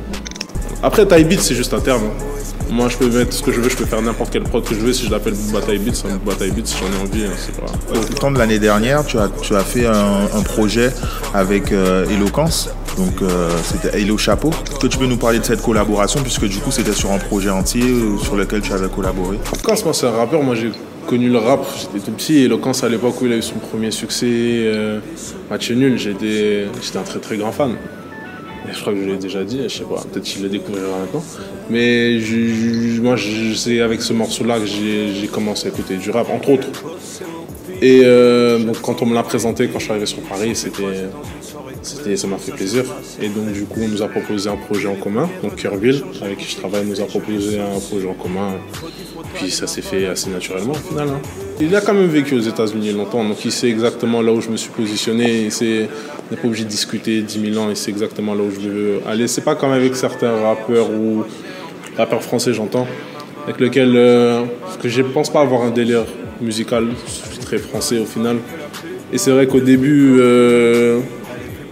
Après, 0.84 1.06
type 1.06 1.28
beat, 1.28 1.40
c'est 1.40 1.54
juste 1.54 1.72
un 1.72 1.80
terme. 1.80 2.02
Hein. 2.04 2.70
Moi, 2.70 2.90
je 2.90 2.98
peux 2.98 3.08
mettre 3.08 3.32
ce 3.32 3.42
que 3.42 3.50
je 3.50 3.58
veux, 3.58 3.70
je 3.70 3.76
peux 3.76 3.86
faire 3.86 4.02
n'importe 4.02 4.30
quel 4.30 4.42
prod 4.42 4.62
que 4.62 4.74
je 4.74 4.80
veux. 4.80 4.92
Si 4.92 5.06
je 5.06 5.10
l'appelle 5.10 5.32
Bataille 5.50 5.78
Beat, 5.78 5.96
c'est 5.96 6.08
un 6.08 6.16
Bataille 6.16 6.50
Beat 6.50 6.66
si 6.66 6.76
j'en 6.76 6.92
ai 6.92 7.02
envie. 7.02 7.24
Hein, 7.24 7.30
c'est 7.38 7.56
pas... 7.56 7.98
Au 7.98 8.14
temps 8.18 8.30
de 8.30 8.38
l'année 8.38 8.58
dernière, 8.58 9.02
tu 9.06 9.18
as, 9.18 9.30
tu 9.40 9.56
as 9.56 9.60
fait 9.60 9.86
un, 9.86 10.42
projet 10.44 10.90
avec 11.32 11.72
euh, 11.72 12.04
Eloquence. 12.10 12.68
Donc, 12.98 13.22
euh, 13.22 13.48
c'était 13.64 13.98
Hello 13.98 14.18
Chapeau. 14.18 14.50
Est-ce 14.50 14.78
que 14.78 14.86
tu 14.86 14.98
peux 14.98 15.06
nous 15.06 15.16
parler 15.16 15.38
de 15.38 15.44
cette 15.44 15.62
collaboration, 15.62 16.20
puisque 16.20 16.46
du 16.48 16.58
coup, 16.58 16.70
c'était 16.70 16.92
sur 16.92 17.12
un 17.12 17.18
projet 17.18 17.48
entier 17.48 17.82
euh, 17.82 18.18
sur 18.18 18.36
lequel 18.36 18.60
tu 18.60 18.74
avais 18.74 18.88
collaboré? 18.88 19.38
Eloquence, 19.54 19.86
moi, 19.86 19.94
c'est 19.94 20.06
un 20.06 20.10
rappeur. 20.10 20.42
Moi, 20.42 20.54
j'ai 20.54 20.70
connu 21.06 21.30
le 21.30 21.38
rap, 21.38 21.64
j'étais 21.80 22.04
tout 22.04 22.12
petit. 22.12 22.44
Eloquence, 22.44 22.84
à 22.84 22.90
l'époque 22.90 23.22
où 23.22 23.26
il 23.26 23.32
a 23.32 23.36
eu 23.36 23.42
son 23.42 23.54
premier 23.54 23.90
succès, 23.90 24.70
Match 25.50 25.70
Nul, 25.70 25.98
j'étais 25.98 26.66
un 26.94 27.02
très 27.02 27.20
très 27.20 27.38
grand 27.38 27.52
fan 27.52 27.76
je 28.73 28.80
crois 28.80 28.92
que 28.92 29.00
je 29.00 29.04
l'ai 29.04 29.16
déjà 29.16 29.44
dit, 29.44 29.61
je 29.64 29.68
sais 29.68 29.85
pas, 29.85 30.02
peut-être 30.11 30.25
qu'il 30.25 30.42
le 30.42 30.49
découvrira 30.49 30.99
maintenant. 30.99 31.23
Mais 31.71 32.18
moi, 33.00 33.16
c'est 33.56 33.80
avec 33.80 34.02
ce 34.02 34.12
morceau-là 34.12 34.59
que 34.59 34.66
j'ai 34.66 35.28
commencé 35.28 35.66
à 35.66 35.71
écouter 35.71 35.97
du 35.97 36.11
rap, 36.11 36.28
entre 36.30 36.50
autres. 36.50 36.68
Et 37.83 38.02
euh, 38.04 38.59
donc, 38.59 38.80
quand 38.80 39.02
on 39.02 39.06
me 39.06 39.14
l'a 39.14 39.23
présenté, 39.23 39.68
quand 39.68 39.78
je 39.78 39.85
suis 39.85 39.90
arrivé 39.90 40.06
sur 40.06 40.23
Paris, 40.23 40.54
c'était 40.54 42.16
ça 42.16 42.26
m'a 42.26 42.38
fait 42.38 42.52
plaisir. 42.52 42.85
Et 43.21 43.28
donc, 43.28 43.52
du 43.52 43.64
coup, 43.64 43.80
on 43.83 43.88
nous 43.88 44.02
a 44.02 44.09
proposé 44.09 44.49
un 44.49 44.56
projet 44.56 44.88
en 44.88 44.94
commun. 44.94 45.28
Donc, 45.42 45.56
Kerville, 45.56 46.02
avec 46.23 46.38
qui 46.38 46.50
je 46.50 46.56
travaille, 46.56 46.87
nous 46.87 47.00
a 47.00 47.04
proposé 47.04 47.61
un 47.61 47.80
projet 47.80 48.09
en 48.09 48.14
commun. 48.14 48.54
Puis, 49.35 49.50
ça 49.50 49.66
s'est 49.66 49.83
fait 49.83 50.06
assez 50.06 50.30
naturellement 50.30 50.73
au 50.73 50.88
final. 50.88 51.09
Hein. 51.09 51.21
Il 51.61 51.75
a 51.76 51.80
quand 51.80 51.94
même 51.94 52.08
vécu 52.08 52.34
aux 52.34 52.40
États-Unis 52.40 52.92
longtemps, 52.92 53.23
donc 53.25 53.44
il 53.44 53.52
sait 53.52 53.68
exactement 53.68 54.20
là 54.23 54.32
où 54.32 54.40
je 54.40 54.50
me 54.50 54.56
suis 54.56 54.70
positionné. 54.70 55.49
On 55.61 55.64
n'est 55.64 56.37
pas 56.37 56.49
obligé 56.49 56.64
de 56.64 56.68
discuter 56.68 57.23
10 57.23 57.52
000 57.52 57.64
ans, 57.64 57.70
il 57.70 57.76
sait 57.76 57.90
exactement 57.90 58.34
là 58.34 58.42
où 58.42 58.50
je 58.50 58.68
veux 58.68 59.00
aller. 59.06 59.28
C'est 59.28 59.44
pas 59.44 59.54
comme 59.54 59.70
avec 59.70 59.94
certains 59.94 60.32
rappeurs 60.32 60.90
ou 60.90 61.25
rappeurs 61.96 62.23
français, 62.23 62.52
j'entends, 62.52 62.88
avec 63.44 63.61
lesquels 63.61 63.94
euh, 63.94 64.42
que 64.82 64.88
je 64.88 65.02
pense 65.02 65.30
pas 65.30 65.42
avoir 65.42 65.62
un 65.62 65.70
délire 65.70 66.04
musical. 66.40 66.88
Je 67.06 67.34
suis 67.34 67.38
très 67.38 67.58
français 67.58 67.99
au 68.00 68.06
final. 68.06 68.38
Et 69.12 69.18
c'est 69.18 69.30
vrai 69.30 69.46
qu'au 69.46 69.61
début, 69.61 70.16
euh, 70.18 70.99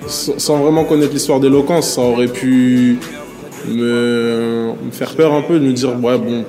sans 0.07 0.59
vraiment 0.59 0.85
connaître 0.85 1.13
l'histoire 1.13 1.41
d'éloquence, 1.41 1.95
ça 1.95 2.03
aurait 2.03 2.29
pu 2.29 2.99
me, 3.69 4.73
faire 4.93 5.15
peur 5.15 5.33
un 5.33 5.43
peu, 5.43 5.59
de 5.59 5.65
me 5.65 5.73
dire, 5.73 5.91
ouais, 6.03 6.19
bon. 6.19 6.45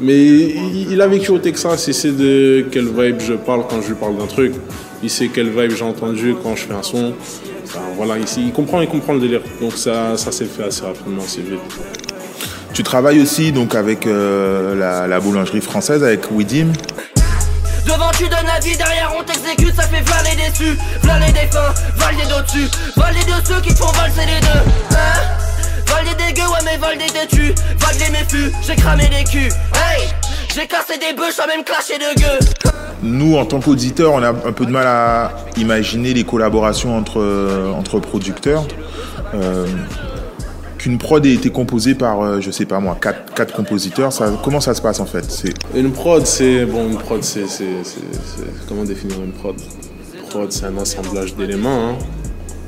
Mais 0.00 0.54
il 0.90 1.00
a 1.00 1.06
vécu 1.06 1.30
au 1.30 1.38
Texas, 1.38 1.86
il 1.86 1.94
sait 1.94 2.12
de 2.12 2.64
quelle 2.70 2.88
vibe 2.88 3.20
je 3.20 3.34
parle 3.34 3.64
quand 3.68 3.82
je 3.82 3.88
lui 3.88 3.94
parle 3.94 4.16
d'un 4.16 4.26
truc. 4.26 4.54
Il 5.02 5.10
sait 5.10 5.28
quelle 5.28 5.50
vibe 5.50 5.72
j'ai 5.76 5.84
entendu 5.84 6.34
quand 6.42 6.56
je 6.56 6.64
fais 6.64 6.74
un 6.74 6.82
son. 6.82 7.12
Enfin, 7.64 7.80
voilà, 7.96 8.18
ici, 8.18 8.42
il 8.46 8.52
comprend, 8.52 8.80
il 8.80 8.88
comprend 8.88 9.12
le 9.12 9.20
délire. 9.20 9.42
Donc 9.60 9.72
ça, 9.76 10.16
ça 10.16 10.32
s'est 10.32 10.46
fait 10.46 10.64
assez 10.64 10.82
rapidement, 10.82 11.22
assez 11.22 11.42
vite. 11.42 11.60
Tu 12.72 12.82
travailles 12.82 13.20
aussi 13.20 13.52
donc 13.52 13.74
avec 13.74 14.06
euh, 14.06 14.74
la, 14.74 15.06
la 15.06 15.20
boulangerie 15.20 15.60
française, 15.60 16.02
avec 16.02 16.30
Widim. 16.30 16.68
Devant 17.86 18.10
tu 18.16 18.24
donnes 18.24 18.46
la 18.46 18.60
vie, 18.60 18.76
derrière 18.76 19.12
on 19.18 19.22
t'exécute, 19.24 19.74
ça 19.74 19.82
fait 19.82 20.02
valer 20.08 20.30
les 20.36 20.50
déçus, 20.50 20.78
valer 21.02 21.32
des 21.32 21.50
fins, 21.50 21.74
valer 21.96 22.24
d'au-dessus, 22.28 22.68
valer 22.96 23.20
de 23.20 23.46
ceux 23.46 23.60
qui 23.60 23.74
te 23.74 23.78
font 23.78 23.92
valser 23.92 24.20
les 24.26 24.40
deux. 24.40 24.96
Hein? 24.96 25.39
Valer 25.90 26.14
des 26.16 26.32
gueux, 26.32 26.46
ouais 26.48 26.58
mais 26.64 26.76
valer 26.76 26.98
des 26.98 27.12
têtus, 27.12 27.54
valer 27.78 28.10
mes 28.12 28.24
fûts, 28.28 28.52
j'ai 28.66 28.76
cramé 28.76 29.04
les 29.10 29.24
culs. 29.24 29.52
Hey 29.74 30.08
J'ai 30.54 30.66
cassé 30.66 30.98
des 30.98 31.14
bœufs, 31.16 31.34
j'ai 31.36 31.46
même 31.46 31.64
clashé 31.64 31.94
de 31.98 32.20
gueux. 32.20 32.70
Nous, 33.02 33.36
en 33.36 33.46
tant 33.46 33.60
qu'auditeurs, 33.60 34.12
on 34.12 34.22
a 34.22 34.28
un 34.28 34.52
peu 34.52 34.66
de 34.66 34.70
mal 34.70 34.86
à 34.86 35.32
imaginer 35.56 36.12
les 36.12 36.24
collaborations 36.24 36.96
entre, 36.96 37.72
entre 37.74 37.98
producteurs. 37.98 38.64
Euh, 39.34 39.66
Qu'une 40.78 40.96
prod 40.96 41.24
ait 41.26 41.34
été 41.34 41.50
composée 41.50 41.94
par, 41.94 42.22
euh, 42.22 42.40
je 42.40 42.50
sais 42.50 42.64
pas 42.64 42.80
moi, 42.80 42.96
quatre, 42.98 43.34
quatre 43.34 43.54
compositeurs, 43.54 44.14
ça, 44.14 44.32
comment 44.42 44.60
ça 44.60 44.72
se 44.72 44.80
passe 44.80 44.98
en 44.98 45.04
fait? 45.04 45.26
Une 45.74 45.92
prod, 45.92 46.24
c'est. 46.26 46.64
Bon, 46.64 46.88
une 46.88 46.96
prod, 46.96 47.22
c'est. 47.22 47.44
Comment 48.66 48.84
définir 48.84 49.16
une 49.22 49.32
prod? 49.32 49.56
Prod, 50.30 50.50
c'est 50.50 50.64
un 50.64 50.78
assemblage 50.78 51.34
d'éléments. 51.34 51.90
Hein. 51.90 51.98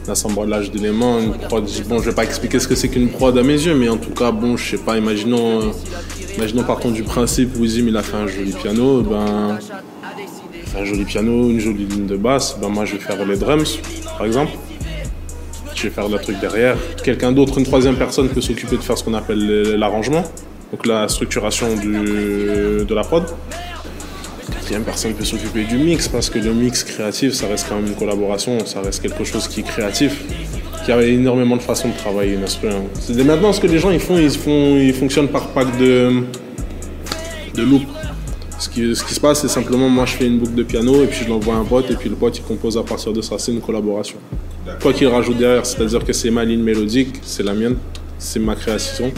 Un 0.09 0.13
assemblage 0.13 0.71
d'éléments. 0.71 1.19
Une 1.21 1.33
prod, 1.35 1.65
bon, 1.89 1.99
je 2.01 2.11
vais 2.11 2.15
pas 2.15 2.25
expliquer 2.25 2.59
ce 2.59 2.67
que 2.67 2.75
c'est 2.75 2.89
qu'une 2.89 3.09
prod 3.09 3.37
à 3.39 3.43
mes 3.43 3.53
yeux, 3.61 3.75
mais 3.75 3.89
en 3.89 3.97
tout 3.97 4.11
cas, 4.11 4.33
bon, 4.33 4.57
je 4.57 4.73
sais 4.77 4.83
pas, 4.83 4.99
imaginons. 4.99 5.61
euh, 5.61 6.37
imaginons 6.37 6.65
partons 6.65 6.91
du 6.91 7.03
principe, 7.05 7.57
Wizim, 7.59 7.87
il 7.89 7.97
a 7.97 8.03
fait 8.03 8.17
un 8.17 8.27
joli 8.27 8.53
piano, 8.53 9.03
ben. 9.03 9.59
Un 10.79 10.85
joli 10.85 11.05
piano, 11.05 11.51
une 11.51 11.61
jolie 11.61 11.85
ligne 11.85 12.07
de 12.07 12.17
basse, 12.17 12.57
ben 12.59 12.69
moi 12.71 12.87
je 12.87 12.95
vais 12.95 12.99
faire 12.99 13.23
les 13.27 13.37
drums, 13.37 13.79
par 14.17 14.25
exemple. 14.27 14.53
Je 15.75 15.83
vais 15.85 15.91
faire 15.91 16.09
le 16.09 16.19
truc 16.19 16.41
derrière. 16.41 16.77
Quelqu'un 17.05 17.31
d'autre, 17.31 17.59
une 17.59 17.65
troisième 17.65 17.97
personne 17.97 18.29
peut 18.31 18.41
s'occuper 18.41 18.77
de 18.77 18.83
faire 18.83 18.97
ce 18.97 19.05
qu'on 19.05 19.13
appelle 19.15 19.47
le- 19.47 19.77
l'arrangement, 19.77 20.23
donc 20.73 20.87
la 20.87 21.09
structuration 21.09 21.77
du, 21.77 21.93
de 22.87 22.95
la 22.95 23.03
prod. 23.03 23.25
Quatrième 24.73 24.91
personne 24.91 25.13
peut 25.13 25.25
s'occuper 25.27 25.65
du 25.65 25.77
mix 25.77 26.09
parce 26.09 26.31
que 26.31 26.39
le 26.39 26.55
mix 26.55 26.83
créatif, 26.83 27.35
ça 27.35 27.47
reste 27.47 27.69
quand 27.69 27.77
même 27.77 27.89
une 27.89 27.95
collaboration, 27.95 28.57
ça 28.65 28.81
reste 28.81 29.03
quelque 29.03 29.23
chose 29.23 29.47
qui 29.47 29.61
est 29.61 29.65
créatif, 29.65 30.25
qui 30.87 30.93
a 30.93 31.03
énormément 31.03 31.59
de 31.59 31.61
façons 31.61 31.91
de 31.91 31.95
travailler. 31.95 32.39
C'est 32.47 33.23
maintenant 33.23 33.53
ce 33.53 33.61
que 33.61 33.67
les 33.67 33.79
gens 33.79 33.91
ils 33.91 34.01
font, 34.01 34.17
ils 34.17 34.31
font, 34.31 34.79
ils 34.79 34.95
fonctionnent 34.95 35.29
par 35.29 35.49
pack 35.49 35.77
de 35.79 36.23
de 37.55 37.63
loop. 37.63 37.83
Ce 38.59 38.71
qui, 38.71 38.97
ce 38.97 39.05
qui 39.05 39.13
se 39.13 39.21
passe, 39.21 39.43
c'est 39.43 39.49
simplement 39.49 39.91
moi 39.91 40.07
je 40.07 40.15
fais 40.15 40.27
une 40.27 40.39
boucle 40.39 40.55
de 40.55 40.63
piano 40.63 41.03
et 41.03 41.07
puis 41.07 41.23
je 41.23 41.29
l'envoie 41.29 41.57
à 41.57 41.59
un 41.59 41.67
pote 41.67 41.91
et 41.91 41.95
puis 41.95 42.09
le 42.09 42.17
pote 42.17 42.39
il 42.39 42.43
compose 42.43 42.79
à 42.79 42.83
partir 42.83 43.13
de 43.13 43.21
ça. 43.21 43.39
C'est 43.39 43.53
une 43.53 43.61
collaboration. 43.61 44.17
Quoi 44.81 44.95
qu'il 44.95 45.09
rajoute 45.09 45.37
derrière, 45.37 45.67
c'est-à-dire 45.67 46.03
que 46.03 46.15
c'est 46.15 46.31
ma 46.31 46.47
ligne 46.47 46.63
mélodique, 46.63 47.17
c'est 47.21 47.43
la 47.43 47.53
mienne, 47.53 47.77
c'est 48.19 48.41
ma 48.41 48.55
création. 48.55 49.13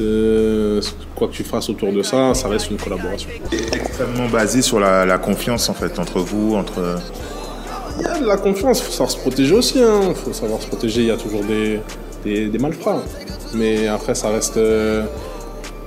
Euh, 0.00 0.80
quoi 1.16 1.28
que 1.28 1.32
tu 1.32 1.42
fasses 1.44 1.68
autour 1.68 1.92
de 1.92 2.02
ça, 2.02 2.34
ça 2.34 2.48
reste 2.48 2.70
une 2.70 2.76
collaboration. 2.76 3.28
extrêmement 3.52 4.28
basé 4.28 4.62
sur 4.62 4.78
la, 4.78 5.04
la 5.06 5.18
confiance 5.18 5.68
en 5.68 5.74
fait 5.74 5.98
entre 5.98 6.20
vous, 6.20 6.54
entre. 6.54 6.98
Il 7.98 8.02
y 8.02 8.06
a 8.06 8.18
de 8.20 8.26
la 8.26 8.36
confiance, 8.36 8.80
il 8.80 8.84
faut 8.84 8.90
savoir 8.92 9.10
se 9.10 9.16
protéger 9.18 9.54
aussi. 9.54 9.78
Il 9.78 10.14
faut 10.14 10.32
savoir 10.32 10.60
se 10.60 10.66
protéger, 10.66 11.00
il 11.02 11.06
y 11.06 11.10
a 11.10 11.16
toujours 11.16 11.42
des, 11.44 11.80
des, 12.24 12.46
des 12.48 12.58
malfrats. 12.58 13.02
Mais 13.54 13.88
après, 13.88 14.14
ça 14.14 14.28
reste. 14.28 14.58
euh, 14.58 15.02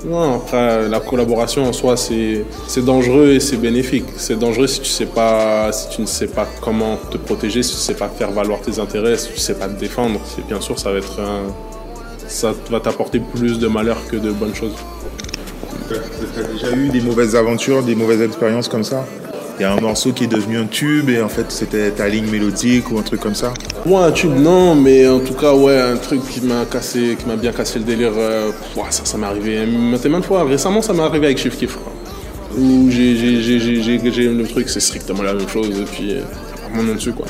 Non, 0.06 0.38
après, 0.38 0.88
la 0.90 1.00
collaboration 1.02 1.66
en 1.68 1.74
soi, 1.74 1.96
c'est 1.98 2.44
c'est 2.68 2.84
dangereux 2.84 3.30
et 3.34 3.40
c'est 3.40 3.58
bénéfique. 3.58 4.06
C'est 4.18 4.40
dangereux 4.40 4.66
si 4.66 4.80
tu, 4.82 4.90
sais 4.90 5.06
pas, 5.06 5.72
si 5.72 5.90
tu 5.90 6.02
ne 6.02 6.08
sais 6.08 6.28
pas 6.28 6.48
comment 6.62 6.98
te 7.12 7.18
protéger, 7.18 7.62
si 7.62 7.72
tu 7.74 7.78
ne 7.78 7.82
sais 7.82 7.94
pas 8.04 8.10
faire 8.10 8.32
valoir 8.32 8.60
tes 8.62 8.80
intérêts, 8.80 9.18
si 9.18 9.28
tu 9.28 9.34
ne 9.36 9.40
sais 9.50 9.56
pas 9.62 9.68
te 9.68 9.80
défendre. 9.80 10.20
Bien 10.48 10.62
sûr, 10.62 10.80
ça 10.80 10.92
va 10.92 10.98
être 10.98 11.20
un- 11.20 11.52
ça 12.28 12.54
va 12.72 12.80
t'apporter 12.80 13.20
plus 13.20 13.60
de 13.60 13.68
malheur 13.68 13.98
que 14.10 14.16
de 14.16 14.32
bonnes 14.32 14.56
choses. 14.56 14.74
Tu 15.90 16.40
as 16.40 16.44
déjà 16.44 16.76
eu 16.76 16.90
des 16.90 17.02
mauvaises 17.02 17.36
aventures, 17.36 17.82
des 17.82 17.96
mauvaises 17.96 18.22
expériences 18.22 18.68
comme 18.68 18.84
ça? 18.84 19.06
Il 19.58 19.64
y 19.64 19.66
a 19.66 19.74
un 19.74 19.82
morceau 19.82 20.14
qui 20.14 20.26
est 20.26 20.28
devenu 20.28 20.58
un 20.58 20.68
tube 20.68 21.10
et 21.10 21.22
en 21.22 21.28
fait 21.28 21.52
c'était 21.52 21.92
ta 21.92 22.08
ligne 22.08 22.30
mélodique 22.30 22.90
ou 22.92 23.00
un 23.00 23.02
truc 23.02 23.20
comme 23.20 23.36
ça? 23.36 23.54
Moi, 23.86 24.06
un 24.06 24.12
tube, 24.12 24.38
non, 24.38 24.76
mais 24.76 25.08
en 25.08 25.20
tout 25.20 25.34
cas, 25.34 25.54
ouais, 25.54 25.78
un 25.78 25.98
truc 25.98 26.22
qui 26.30 26.42
m'a 26.42 26.66
cassé, 26.66 27.18
qui 27.20 27.26
m'a 27.26 27.36
bien 27.36 27.52
cassé 27.52 27.80
le 27.80 27.86
délire, 27.86 28.12
euh, 28.16 28.52
ça, 28.90 29.04
ça 29.04 29.18
m'est 29.18 29.26
arrivé 29.26 29.66
maintes 29.66 30.26
fois. 30.26 30.44
Récemment, 30.44 30.82
ça 30.82 30.94
m'est 30.94 31.02
arrivé 31.02 31.26
avec 31.26 31.40
Chief 31.40 31.58
Kiff. 31.58 31.78
Où 32.58 32.90
j'ai, 32.90 33.14
le 33.14 34.44
truc, 34.44 34.70
c'est 34.70 34.80
strictement 34.80 35.24
la 35.24 35.34
même 35.34 35.50
chose, 35.50 35.70
et 35.70 35.86
puis, 35.86 36.14
euh, 36.14 36.22
mon 36.74 36.84
nom 36.84 36.96
dessus, 36.96 37.14
quoi. 37.14 37.26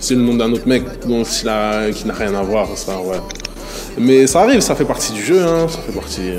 C'est 0.00 0.14
le 0.14 0.22
nom 0.22 0.34
d'un 0.34 0.50
autre 0.52 0.66
mec, 0.66 0.84
qui 1.00 1.44
n'a 1.44 2.14
rien 2.14 2.34
à 2.34 2.42
voir, 2.42 2.66
ça, 2.76 2.98
ouais. 3.00 3.18
Mais 3.98 4.26
ça 4.26 4.40
arrive, 4.40 4.60
ça 4.60 4.74
fait 4.74 4.84
partie 4.84 5.12
du 5.12 5.22
jeu, 5.22 5.40
hein, 5.42 5.66
ça 5.68 5.78
fait 5.78 5.92
partie. 5.92 6.30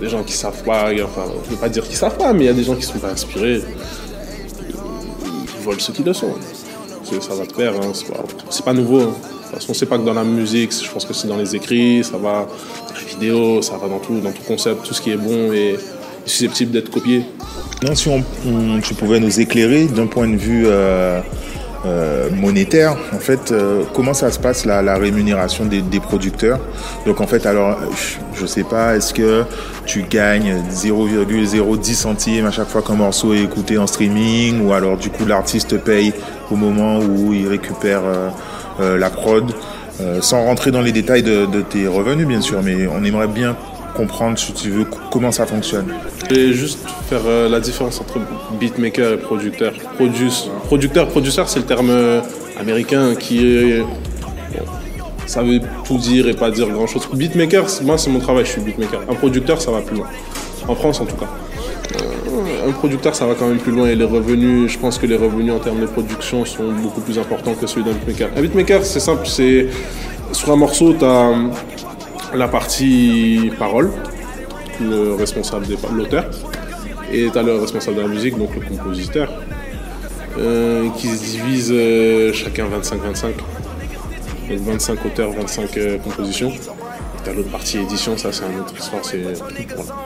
Des 0.00 0.08
gens 0.08 0.22
qui 0.22 0.32
savent 0.32 0.62
pas, 0.64 0.90
enfin, 1.04 1.24
je 1.44 1.50
veux 1.50 1.56
pas 1.56 1.68
dire 1.68 1.84
qu'ils 1.86 1.96
savent 1.96 2.16
pas, 2.16 2.32
mais 2.32 2.44
il 2.44 2.46
y 2.46 2.50
a 2.50 2.54
des 2.54 2.64
gens 2.64 2.74
qui 2.74 2.82
sont 2.82 2.98
pas 2.98 3.10
inspirés. 3.10 3.62
Ils 4.68 5.64
volent 5.64 5.78
ceux 5.78 5.92
qui 5.92 6.02
le 6.02 6.12
sont. 6.12 6.34
Ça 7.20 7.34
va 7.34 7.46
te 7.46 7.54
faire, 7.54 7.74
hein, 7.74 7.92
c'est 8.50 8.64
pas, 8.64 8.72
nouveau. 8.72 9.00
hein. 9.00 9.04
De 9.04 9.50
toute 9.50 9.60
façon, 9.60 9.74
c'est 9.74 9.86
pas 9.86 9.98
que 9.98 10.04
dans 10.04 10.14
la 10.14 10.24
musique, 10.24 10.72
je 10.72 10.90
pense 10.90 11.04
que 11.04 11.14
c'est 11.14 11.28
dans 11.28 11.36
les 11.36 11.54
écrits, 11.54 12.02
ça 12.02 12.16
va 12.16 12.48
dans 12.88 12.98
les 12.98 13.06
vidéos, 13.06 13.62
ça 13.62 13.76
va 13.76 13.86
dans 13.88 14.00
tout, 14.00 14.18
dans 14.20 14.32
tout 14.32 14.42
concept, 14.42 14.82
tout 14.84 14.94
ce 14.94 15.00
qui 15.00 15.12
est 15.12 15.16
bon 15.16 15.52
et 15.52 15.76
susceptible 16.26 16.72
d'être 16.72 16.90
copié. 16.90 17.22
Non, 17.84 17.94
si 17.94 18.10
tu 18.82 18.94
pouvais 18.94 19.20
nous 19.20 19.38
éclairer 19.40 19.84
d'un 19.84 20.06
point 20.06 20.26
de 20.26 20.36
vue 20.36 20.64
euh, 20.66 21.20
euh, 21.86 22.30
monétaire, 22.30 22.96
en 23.12 23.18
fait, 23.18 23.52
euh, 23.52 23.82
comment 23.94 24.14
ça 24.14 24.30
se 24.30 24.38
passe 24.38 24.64
la, 24.64 24.82
la 24.82 24.96
rémunération 24.96 25.66
des, 25.66 25.82
des 25.82 26.00
producteurs? 26.00 26.58
Donc 27.06 27.20
en 27.20 27.26
fait, 27.26 27.46
alors, 27.46 27.78
je, 28.34 28.46
sais 28.46 28.64
pas, 28.64 28.96
est-ce 28.96 29.12
que 29.12 29.44
tu 29.84 30.02
gagnes 30.02 30.62
0,010 30.70 31.94
centimes 31.94 32.46
à 32.46 32.50
chaque 32.50 32.68
fois 32.68 32.82
qu'un 32.82 32.94
morceau 32.94 33.34
est 33.34 33.42
écouté 33.42 33.78
en 33.78 33.86
streaming, 33.86 34.66
ou 34.66 34.72
alors 34.72 34.96
du 34.96 35.10
coup 35.10 35.26
l'artiste 35.26 35.78
paye 35.78 36.12
au 36.50 36.56
moment 36.56 36.98
où 37.00 37.32
il 37.32 37.48
récupère 37.48 38.02
euh, 38.04 38.28
euh, 38.80 38.98
la 38.98 39.10
prod, 39.10 39.52
euh, 40.00 40.20
sans 40.20 40.44
rentrer 40.44 40.70
dans 40.70 40.80
les 40.80 40.92
détails 40.92 41.22
de, 41.22 41.46
de 41.46 41.60
tes 41.60 41.86
revenus 41.86 42.26
bien 42.26 42.40
sûr, 42.40 42.62
mais 42.62 42.86
on 42.86 43.04
aimerait 43.04 43.28
bien 43.28 43.56
comprendre, 43.94 44.38
si 44.38 44.52
tu 44.52 44.70
veux, 44.70 44.86
comment 45.10 45.32
ça 45.32 45.46
fonctionne. 45.46 45.86
Vais 46.30 46.52
juste 46.52 46.78
faire 47.08 47.22
euh, 47.26 47.48
la 47.48 47.60
différence 47.60 48.00
entre 48.00 48.18
beatmaker 48.58 49.12
et 49.12 49.16
producteur. 49.18 49.72
Produce, 49.96 50.50
producteur, 50.66 51.08
producteur, 51.08 51.48
c'est 51.48 51.60
le 51.60 51.66
terme 51.66 51.90
euh, 51.90 52.20
américain 52.58 53.14
qui 53.14 53.80
bon, 54.58 54.66
ça 55.26 55.42
veut 55.42 55.60
tout 55.84 55.98
dire 55.98 56.28
et 56.28 56.34
pas 56.34 56.50
dire 56.50 56.68
grand 56.70 56.86
chose. 56.86 57.08
Beatmaker, 57.12 57.66
moi, 57.82 57.98
c'est 57.98 58.10
mon 58.10 58.18
travail, 58.20 58.44
je 58.44 58.50
suis 58.50 58.60
beatmaker. 58.60 59.00
Un 59.08 59.14
producteur, 59.14 59.60
ça 59.60 59.70
va 59.70 59.80
plus 59.80 59.96
loin. 59.96 60.06
En 60.68 60.74
France, 60.74 61.00
en 61.00 61.06
tout 61.06 61.16
cas. 61.16 61.28
Euh, 61.96 62.68
un 62.68 62.72
producteur, 62.72 63.14
ça 63.14 63.26
va 63.26 63.34
quand 63.34 63.46
même 63.46 63.58
plus 63.58 63.72
loin 63.72 63.86
et 63.86 63.94
les 63.94 64.04
revenus, 64.04 64.70
je 64.70 64.78
pense 64.78 64.98
que 64.98 65.06
les 65.06 65.16
revenus 65.16 65.52
en 65.52 65.58
termes 65.58 65.80
de 65.80 65.86
production 65.86 66.44
sont 66.44 66.72
beaucoup 66.72 67.00
plus 67.00 67.18
importants 67.18 67.54
que 67.54 67.66
ceux 67.66 67.82
d'un 67.82 67.92
beatmaker. 67.92 68.30
Un 68.36 68.42
beatmaker, 68.42 68.84
c'est 68.84 69.00
simple, 69.00 69.26
c'est. 69.26 69.68
Sur 70.32 70.50
un 70.52 70.56
morceau, 70.56 70.94
tu 70.94 71.04
as 71.04 71.32
la 72.34 72.48
partie 72.48 73.50
parole, 73.58 73.90
le 74.80 75.14
responsable 75.14 75.66
des 75.66 75.76
l'auteur, 75.94 76.24
et 77.12 77.28
tu 77.30 77.38
as 77.38 77.42
le 77.42 77.58
responsable 77.58 77.96
de 77.96 78.02
la 78.02 78.08
musique, 78.08 78.36
donc 78.36 78.54
le 78.54 78.60
compositeur, 78.60 79.32
euh, 80.38 80.88
qui 80.96 81.08
se 81.08 81.24
divise 81.24 81.72
euh, 81.72 82.32
chacun 82.32 82.66
25-25. 82.66 83.34
Donc 84.48 84.58
25 84.58 85.06
auteurs, 85.06 85.30
25 85.30 85.76
euh, 85.76 85.98
compositions. 85.98 86.52
Tu 87.22 87.30
as 87.30 87.32
l'autre 87.32 87.50
partie 87.50 87.78
édition, 87.78 88.18
ça 88.18 88.32
c'est 88.32 88.44
une 88.44 88.60
autre 88.60 88.74
histoire. 88.78 89.04
c'est-. 89.04 89.22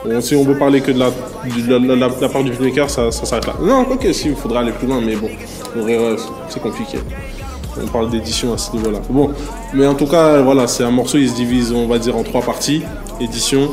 Bon, 0.05 0.21
si 0.21 0.35
on 0.35 0.43
veut 0.43 0.57
parler 0.57 0.81
que 0.81 0.91
de 0.91 0.99
la, 0.99 1.09
de 1.09 2.27
part 2.27 2.43
du 2.43 2.51
beatmaker, 2.51 2.89
ça, 2.89 3.11
ça 3.11 3.25
s'arrête 3.25 3.47
là. 3.47 3.55
Non, 3.61 3.87
ok, 3.89 4.07
si, 4.13 4.29
il 4.29 4.35
faudra 4.35 4.61
aller 4.61 4.71
plus 4.71 4.87
loin, 4.87 5.01
mais 5.01 5.15
bon, 5.15 5.29
c'est 6.47 6.61
compliqué. 6.61 6.99
On 7.83 7.87
parle 7.87 8.09
d'édition 8.09 8.53
à 8.53 8.57
ce 8.57 8.71
niveau-là. 8.73 8.99
Bon, 9.09 9.31
mais 9.73 9.87
en 9.87 9.95
tout 9.95 10.07
cas, 10.07 10.41
voilà, 10.41 10.67
c'est 10.67 10.83
un 10.83 10.91
morceau, 10.91 11.17
il 11.17 11.29
se 11.29 11.35
divise, 11.35 11.73
en 11.73 12.23
trois 12.23 12.41
parties. 12.41 12.83
Édition, 13.19 13.69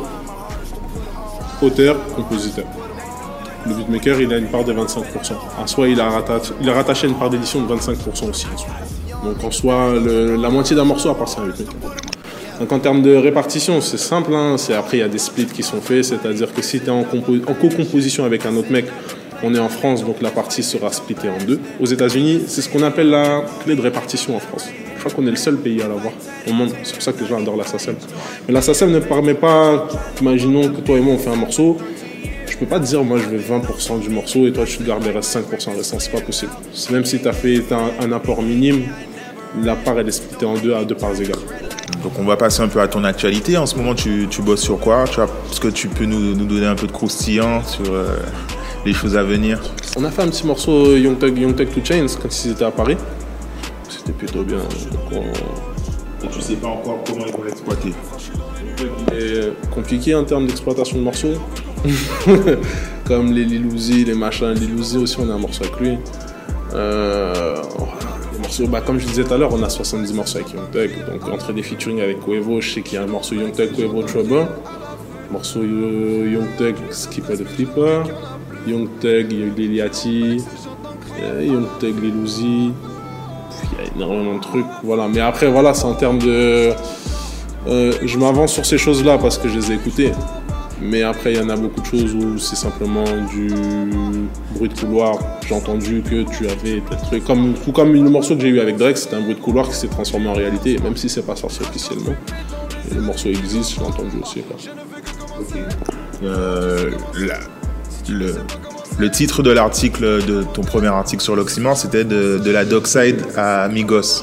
auteur, 1.63 1.97
compositeur. 2.15 2.65
Le 3.67 3.75
beatmaker, 3.75 4.21
il 4.21 4.33
a 4.33 4.39
une 4.39 4.47
part 4.47 4.65
de 4.65 4.73
25%. 4.73 5.03
En 5.61 5.67
soi, 5.67 5.89
il 5.89 6.01
a 6.01 6.09
rattaché, 6.11 7.09
une 7.09 7.15
part 7.15 7.31
d'édition 7.31 7.63
de 7.63 7.75
25% 7.75 8.31
aussi. 8.31 8.47
Donc 9.25 9.43
en 9.43 9.51
soi, 9.51 9.93
la 9.95 10.51
moitié 10.51 10.77
d'un 10.77 10.85
morceau 10.85 11.11
appartient 11.11 11.39
à 11.41 11.43
un 11.43 11.47
beatmaker. 11.47 11.97
Donc 12.61 12.73
en 12.73 12.79
termes 12.79 13.03
de 13.03 13.15
répartition, 13.15 13.81
c'est 13.81 13.99
simple. 13.99 14.33
hein. 14.35 14.57
Après, 14.79 14.99
il 14.99 15.01
y 15.01 15.03
a 15.03 15.09
des 15.09 15.19
splits 15.19 15.47
qui 15.47 15.63
sont 15.63 15.81
faits. 15.81 16.05
C'est-à-dire 16.05 16.53
que 16.55 16.63
si 16.63 16.81
tu 16.81 16.87
es 16.87 16.91
en, 16.91 17.01
en 17.01 17.55
co-composition 17.55 18.25
avec 18.25 18.47
un 18.47 18.57
autre 18.57 18.71
mec, 18.71 18.87
on 19.43 19.55
est 19.55 19.59
en 19.59 19.69
France, 19.69 20.05
donc 20.05 20.23
la 20.23 20.31
partie 20.31 20.63
sera 20.63 20.93
splittée 20.93 21.29
en 21.29 21.39
deux. 21.45 21.61
Aux 21.81 21.87
États-Unis, 21.87 22.43
c'est 22.47 22.63
ce 22.63 22.69
qu'on 22.69 22.83
appelle 22.83 23.11
la 23.11 23.45
clé 23.65 23.75
de 23.75 23.81
répartition 23.81 24.37
en 24.37 24.41
France. 24.41 24.69
Je 24.95 25.01
crois 25.01 25.13
qu'on 25.13 25.27
est 25.27 25.31
le 25.31 25.37
seul 25.37 25.57
pays 25.57 25.83
à 25.83 25.89
l'avoir 25.89 26.13
au 26.49 26.53
monde. 26.53 26.71
C'est 26.83 26.95
pour 26.95 27.03
ça 27.03 27.13
que 27.13 27.21
les 27.21 27.27
gens 27.27 27.39
adorent 27.39 27.57
la. 27.57 27.65
Mais 28.49 28.55
la 28.55 28.61
ne 28.61 28.99
permet 29.01 29.35
pas, 29.35 29.89
imaginons 30.21 30.69
que 30.69 30.81
toi 30.81 30.97
et 30.97 31.01
moi 31.01 31.15
on 31.15 31.19
fait 31.19 31.31
un 31.31 31.37
morceau, 31.37 31.77
je 32.57 32.65
peux 32.65 32.67
pas 32.67 32.81
te 32.81 32.87
dire 32.87 33.05
moi 33.05 33.19
je 33.19 33.29
veux 33.29 33.39
20% 33.39 34.01
du 34.01 34.09
morceau 34.09 34.47
et 34.47 34.53
toi 34.53 34.65
tu 34.65 34.79
te 34.79 34.83
gardes 34.83 35.05
les 35.05 35.11
restes 35.11 35.37
5% 35.37 35.77
restants, 35.77 35.99
c'est 35.99 36.11
pas 36.11 36.23
possible. 36.23 36.53
Même 36.91 37.05
si 37.05 37.19
tu 37.19 37.29
as 37.29 37.33
fait 37.33 37.63
un, 38.01 38.13
apport 38.13 38.43
minime, 38.43 38.85
la 39.63 39.77
part 39.77 39.99
elle 39.99 40.09
est 40.09 40.13
splittée 40.13 40.47
en 40.47 40.55
deux 40.55 40.75
à 40.75 40.85
deux 40.85 40.95
parts 40.95 41.21
égales. 41.21 41.37
Donc 42.03 42.13
on 42.19 42.25
va 42.25 42.37
passer 42.37 42.63
un 42.63 42.69
peu 42.69 42.81
à 42.81 42.89
ton 42.89 43.05
actualité. 43.05 43.59
En 43.59 43.67
ce 43.67 43.77
moment, 43.77 43.95
tu, 43.95 44.27
tu 44.31 44.41
bosses 44.41 44.63
sur 44.63 44.79
quoi? 44.79 45.05
Est-ce 45.05 45.61
que 45.61 45.69
tu 45.69 45.89
peux 45.89 46.05
nous, 46.05 46.35
nous, 46.35 46.45
donner 46.47 46.67
un 46.67 46.77
peu 46.77 46.87
de 46.87 46.93
croustillant 46.93 47.63
sur 47.65 47.93
euh, 47.93 48.17
les 48.87 48.93
choses 48.93 49.17
à 49.17 49.25
venir 49.25 49.61
On 49.97 50.05
a 50.05 50.11
fait 50.11 50.23
un 50.23 50.29
petit 50.29 50.47
morceau 50.47 50.97
Young 50.97 51.19
Thug, 51.19 51.37
Young 51.37 51.57
Thug 51.57 51.69
to 51.71 51.81
Chains 51.85 52.07
quand 52.23 52.45
ils 52.45 52.53
étaient 52.53 52.65
à 52.65 52.71
Paris. 52.71 52.97
C'était 53.89 54.13
plutôt 54.13 54.45
bien. 54.45 54.59
Donc 54.59 55.13
on... 55.13 56.25
Et 56.25 56.29
tu 56.31 56.41
sais 56.41 56.55
pas 56.55 56.69
encore 56.69 57.01
comment 57.05 57.27
ils 57.27 57.33
vont 57.33 57.43
l'exploiter 57.43 57.93
C'est 59.09 59.53
compliqué 59.75 60.15
en 60.15 60.25
termes 60.25 60.47
d'exploitation 60.47 60.99
de 60.99 61.03
morceaux. 61.03 61.35
Comme 63.05 63.33
les 63.33 63.45
Lilouzi, 63.45 64.05
les 64.05 64.15
machins. 64.15 64.55
Lilouzi 64.55 64.99
aussi, 64.99 65.17
on 65.21 65.29
a 65.31 65.35
un 65.35 65.39
morceau 65.39 65.65
avec 65.65 65.81
lui. 65.81 65.99
Euh, 66.75 67.57
bah, 68.69 68.81
comme 68.81 68.99
je 68.99 69.07
disais 69.07 69.25
tout 69.25 69.35
à 69.35 69.39
l'heure, 69.39 69.53
on 69.53 69.63
a 69.63 69.69
70 69.69 70.13
morceaux 70.15 70.39
avec 70.39 70.53
Young 70.53 70.71
Thug. 70.71 70.91
Donc 71.11 71.29
entre 71.29 71.53
des 71.53 71.63
featuring 71.63 72.01
avec 72.01 72.21
Quavo, 72.21 72.61
je 72.61 72.71
sais 72.71 72.83
qu'il 72.83 72.95
y 72.95 72.97
a 72.99 73.03
un 73.03 73.07
morceau 73.07 73.35
Young 73.35 73.53
Thug, 73.53 73.73
Quavo, 73.77 74.03
Trouble. 74.03 74.47
Morceau 75.31 75.61
euh, 75.61 76.31
Young 76.33 76.47
Thug, 76.57 76.77
Skipper 76.91 77.37
de 77.37 77.45
Flipper. 77.45 78.03
Young 78.67 78.89
Thug, 79.01 79.31
Liliati. 79.57 80.39
Euh, 81.23 81.45
Young 81.45 81.67
Thug. 81.81 81.95
Il 82.03 82.73
y 83.79 83.89
a 83.89 83.95
énormément 83.97 84.37
de 84.37 84.41
trucs. 84.41 84.67
Mais 85.13 85.21
après, 85.21 85.49
voilà, 85.51 85.75
c'est 85.75 85.85
en 85.87 85.95
termes 85.95 86.19
de. 86.19 86.73
Euh, 87.69 87.93
je 88.05 88.19
m'avance 88.19 88.53
sur 88.53 88.65
ces 88.65 88.79
choses-là 88.79 89.19
parce 89.19 89.39
que 89.39 89.49
je 89.49 89.59
les 89.59 89.73
ai 89.73 89.75
écoutées. 89.75 90.13
Mais 90.81 91.03
après, 91.03 91.33
il 91.33 91.39
y 91.39 91.41
en 91.43 91.49
a 91.49 91.57
beaucoup 91.57 91.81
de 91.81 91.87
choses 91.87 92.15
où 92.15 92.37
c'est 92.39 92.55
simplement 92.55 93.05
du 93.33 93.49
bruit 94.55 94.69
de 94.69 94.79
couloir. 94.79 95.19
J'ai 95.49 95.55
entendu 95.55 96.03
que 96.03 96.23
tu 96.37 96.47
avais 96.47 96.83
tel 96.89 96.99
truc. 97.07 97.25
Comme, 97.25 97.55
tout 97.55 97.73
le 97.83 98.11
morceau 98.11 98.37
que 98.37 98.43
j'ai 98.43 98.49
eu 98.49 98.61
avec 98.61 98.77
Drake, 98.77 98.99
c'était 98.99 99.17
un 99.17 99.23
bruit 99.23 99.35
de 99.37 99.41
couloir 99.41 99.67
qui 99.69 99.75
s'est 99.75 99.89
transformé 99.89 100.29
en 100.29 100.35
réalité, 100.35 100.79
même 100.85 100.97
si 100.97 101.09
c'est 101.09 101.25
pas 101.25 101.35
sorti 101.35 101.61
officiellement. 101.63 102.15
Le 102.95 103.01
morceau 103.01 103.31
existe, 103.31 103.75
je 103.75 103.81
l'ai 103.81 103.87
entendu 103.87 104.17
aussi. 104.23 104.43
Euh, 106.23 106.91
la- 107.19 107.39
le, 108.09 109.11
titre 109.11 109.43
de 109.43 109.51
l'article, 109.51 110.25
de 110.25 110.43
ton 110.43 110.63
premier 110.63 110.89
article 110.89 111.23
sur 111.23 111.37
l'Oxymore, 111.37 111.77
c'était 111.77 112.05
de, 112.05 112.39
de 112.39 112.51
la 112.51 112.65
Dockside 112.65 113.23
à 113.37 113.69
Migos. 113.69 114.23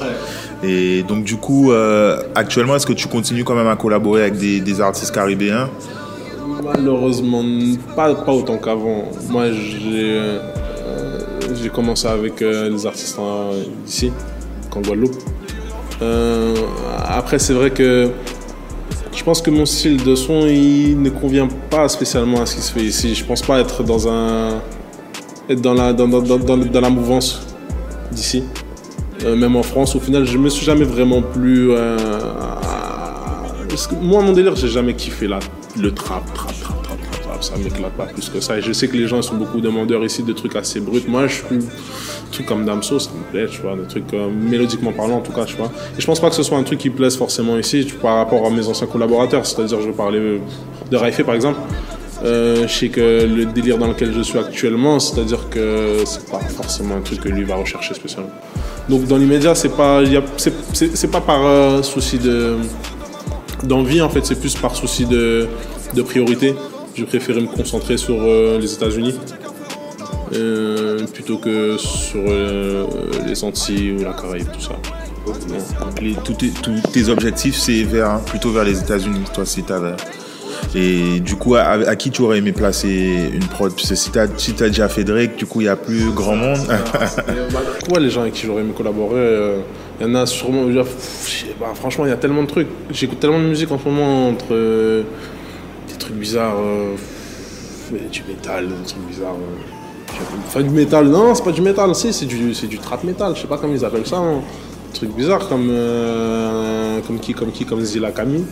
Et 0.62 1.02
donc 1.02 1.24
du 1.24 1.36
coup, 1.36 1.72
euh, 1.72 2.22
actuellement, 2.34 2.76
est-ce 2.76 2.86
que 2.86 2.92
tu 2.92 3.08
continues 3.08 3.44
quand 3.44 3.54
même 3.54 3.68
à 3.68 3.76
collaborer 3.76 4.22
avec 4.22 4.36
des, 4.36 4.80
artistes 4.80 5.14
caribéens? 5.14 5.68
Malheureusement, 6.62 7.44
pas, 7.94 8.14
pas 8.14 8.32
autant 8.32 8.56
qu'avant. 8.56 9.10
Moi, 9.28 9.50
j'ai 9.50 10.18
euh, 10.18 11.68
commencé 11.72 12.06
avec 12.08 12.40
euh, 12.40 12.70
les 12.70 12.86
artistes 12.86 13.18
d'ici, 13.84 14.12
en 14.74 14.80
Guadeloupe. 14.80 15.16
Après, 17.06 17.38
c'est 17.38 17.54
vrai 17.54 17.70
que 17.70 18.10
je 19.14 19.22
pense 19.24 19.40
que 19.42 19.50
mon 19.50 19.66
style 19.66 20.02
de 20.02 20.14
son, 20.14 20.46
il 20.46 21.00
ne 21.00 21.10
convient 21.10 21.48
pas 21.70 21.88
spécialement 21.88 22.40
à 22.42 22.46
ce 22.46 22.56
qui 22.56 22.62
se 22.62 22.72
fait 22.72 22.82
ici. 22.84 23.14
Je 23.14 23.24
pense 23.24 23.42
pas 23.42 23.60
être 23.60 23.82
dans 23.82 24.08
un 24.08 24.60
être 25.48 25.60
dans 25.60 25.74
la 25.74 25.92
dans, 25.92 26.08
dans, 26.08 26.20
dans, 26.22 26.38
dans- 26.38 26.80
la 26.80 26.90
mouvance 26.90 27.46
d'ici. 28.12 28.44
Euh, 29.24 29.36
même 29.36 29.56
en 29.56 29.62
France, 29.62 29.94
au 29.96 30.00
final, 30.00 30.24
je 30.26 30.36
me 30.38 30.48
suis 30.48 30.64
jamais 30.66 30.84
vraiment 30.84 31.22
plu. 31.22 31.70
euh, 31.72 31.96
moi, 34.02 34.22
mon 34.22 34.32
délire, 34.32 34.54
j'ai 34.56 34.68
jamais 34.68 34.94
kiffé 34.94 35.26
la, 35.26 35.38
le 35.78 35.92
trap, 35.92 36.22
trap, 36.34 36.53
Ça 37.44 37.58
m'éclate 37.58 37.92
pas 37.92 38.06
plus 38.06 38.30
que 38.30 38.40
ça. 38.40 38.56
Et 38.56 38.62
je 38.62 38.72
sais 38.72 38.88
que 38.88 38.96
les 38.96 39.06
gens 39.06 39.20
sont 39.20 39.34
beaucoup 39.34 39.60
demandeurs 39.60 40.02
ici 40.02 40.22
de 40.22 40.32
trucs 40.32 40.56
assez 40.56 40.80
bruts. 40.80 41.04
Moi, 41.06 41.26
je 41.26 41.34
suis. 41.34 41.58
Des 41.58 42.30
trucs 42.32 42.46
comme 42.46 42.64
Damso, 42.64 42.98
ça 42.98 43.10
me 43.10 43.30
plaît, 43.30 43.46
tu 43.50 43.60
vois. 43.60 43.76
Des 43.76 43.86
trucs 43.86 44.12
euh, 44.14 44.30
mélodiquement 44.30 44.92
parlant, 44.92 45.16
en 45.16 45.20
tout 45.20 45.32
cas, 45.32 45.44
tu 45.44 45.56
vois. 45.56 45.70
Et 45.96 46.00
je 46.00 46.06
pense 46.06 46.20
pas 46.20 46.30
que 46.30 46.36
ce 46.36 46.42
soit 46.42 46.56
un 46.56 46.62
truc 46.62 46.78
qui 46.78 46.88
plaise 46.88 47.18
forcément 47.18 47.58
ici, 47.58 47.86
par 48.00 48.16
rapport 48.16 48.46
à 48.46 48.50
mes 48.50 48.66
anciens 48.66 48.86
collaborateurs. 48.86 49.44
C'est-à-dire, 49.44 49.80
je 49.82 49.90
parler 49.90 50.18
euh, 50.18 50.38
de 50.90 50.96
Raifé, 50.96 51.22
par 51.22 51.34
exemple. 51.34 51.58
Euh, 52.24 52.66
je 52.66 52.74
sais 52.74 52.88
que 52.88 53.26
le 53.26 53.44
délire 53.44 53.76
dans 53.76 53.88
lequel 53.88 54.14
je 54.14 54.22
suis 54.22 54.38
actuellement, 54.38 54.98
c'est-à-dire 54.98 55.50
que 55.50 55.98
c'est 56.06 56.30
pas 56.30 56.38
forcément 56.38 56.96
un 56.96 57.02
truc 57.02 57.20
que 57.20 57.28
lui 57.28 57.44
va 57.44 57.56
rechercher 57.56 57.92
spécialement. 57.92 58.30
Donc 58.88 59.04
dans 59.04 59.18
l'immédiat, 59.18 59.54
c'est 59.54 59.76
pas, 59.76 60.00
c'est, 60.38 61.10
pas 61.10 61.20
par 61.20 61.84
souci 61.84 62.18
de 62.18 62.56
d'envie 63.64 64.00
en 64.00 64.08
fait, 64.08 64.24
c'est 64.24 64.38
plus 64.38 64.54
par 64.54 64.74
souci 64.74 65.04
de, 65.04 65.48
de 65.94 66.02
priorité. 66.02 66.54
Je 66.94 67.04
préférais 67.04 67.40
me 67.40 67.46
concentrer 67.46 67.96
sur 67.96 68.16
euh, 68.20 68.58
les 68.60 68.72
États-Unis 68.72 69.14
euh, 70.34 71.04
plutôt 71.12 71.38
que 71.38 71.76
sur 71.76 72.20
euh, 72.26 72.84
les 73.26 73.42
Antilles 73.44 73.96
ou 73.98 74.02
la 74.04 74.12
Caraïbe, 74.12 74.46
tout 74.52 74.60
ça. 74.60 74.76
Donc, 75.80 76.00
les- 76.00 76.14
tous, 76.24 76.34
tes, 76.34 76.50
tous 76.50 76.80
tes 76.92 77.08
objectifs, 77.08 77.56
c'est 77.56 77.82
vers, 77.82 78.20
plutôt 78.20 78.50
vers 78.50 78.64
les 78.64 78.78
États-Unis, 78.80 79.20
toi, 79.32 79.44
si 79.46 79.62
t'avais. 79.62 79.94
Et 80.74 81.20
du 81.20 81.36
coup, 81.36 81.54
à, 81.56 81.62
à 81.62 81.96
qui 81.96 82.10
tu 82.10 82.22
aurais 82.22 82.38
aimé 82.38 82.52
placer 82.52 83.30
une 83.32 83.44
prod? 83.44 83.72
Parce 83.74 83.88
que 83.88 83.94
si 83.94 84.10
t'as 84.10 84.26
si 84.36 84.54
t'as 84.54 84.68
déjà 84.68 84.88
fait 84.88 85.04
Drake, 85.04 85.36
du 85.36 85.46
coup, 85.46 85.60
il 85.60 85.64
n'y 85.64 85.70
a 85.70 85.76
plus 85.76 86.10
grand 86.10 86.36
monde. 86.36 86.58
Pourquoi 87.80 88.00
les 88.00 88.10
gens 88.10 88.22
avec 88.22 88.34
qui 88.34 88.46
j'aurais 88.46 88.62
aimé 88.62 88.72
collaborer 88.76 89.14
euh, 89.18 89.58
Il 90.00 90.06
y 90.06 90.10
en 90.10 90.14
a 90.14 90.26
sûrement. 90.26 90.64
pas, 91.58 91.74
franchement, 91.74 92.06
il 92.06 92.10
y 92.10 92.12
a 92.12 92.16
tellement 92.16 92.42
de 92.42 92.48
trucs. 92.48 92.68
J'écoute 92.90 93.20
tellement 93.20 93.38
de 93.40 93.44
musique 93.46 93.70
en 93.70 93.78
ce 93.78 93.84
moment 93.84 94.28
entre 94.30 94.46
euh, 94.52 95.02
trucs 96.04 96.16
bizarres, 96.16 96.56
euh, 96.58 96.94
du 98.12 98.22
métal, 98.28 98.68
des 98.68 98.86
trucs 98.86 99.06
bizarres. 99.06 99.34
euh, 99.34 100.14
Enfin, 100.46 100.62
du 100.62 100.70
métal, 100.70 101.08
non, 101.08 101.34
c'est 101.34 101.42
pas 101.42 101.50
du 101.50 101.60
métal, 101.62 101.92
si, 101.94 102.12
c'est 102.12 102.26
du, 102.26 102.54
c'est 102.54 102.66
du 102.68 102.78
trap 102.78 103.02
métal, 103.04 103.34
je 103.34 103.40
sais 103.42 103.48
pas 103.48 103.58
comment 103.58 103.72
ils 103.74 103.84
appellent 103.84 104.06
ça. 104.06 104.18
hein. 104.18 104.40
Des 104.92 104.98
trucs 104.98 105.14
bizarres 105.16 105.48
comme, 105.48 105.68
euh, 105.70 107.00
comme 107.06 107.18
qui, 107.18 107.32
comme 107.34 107.50
qui, 107.50 107.64
comme 107.64 107.82
Kami. 108.14 108.44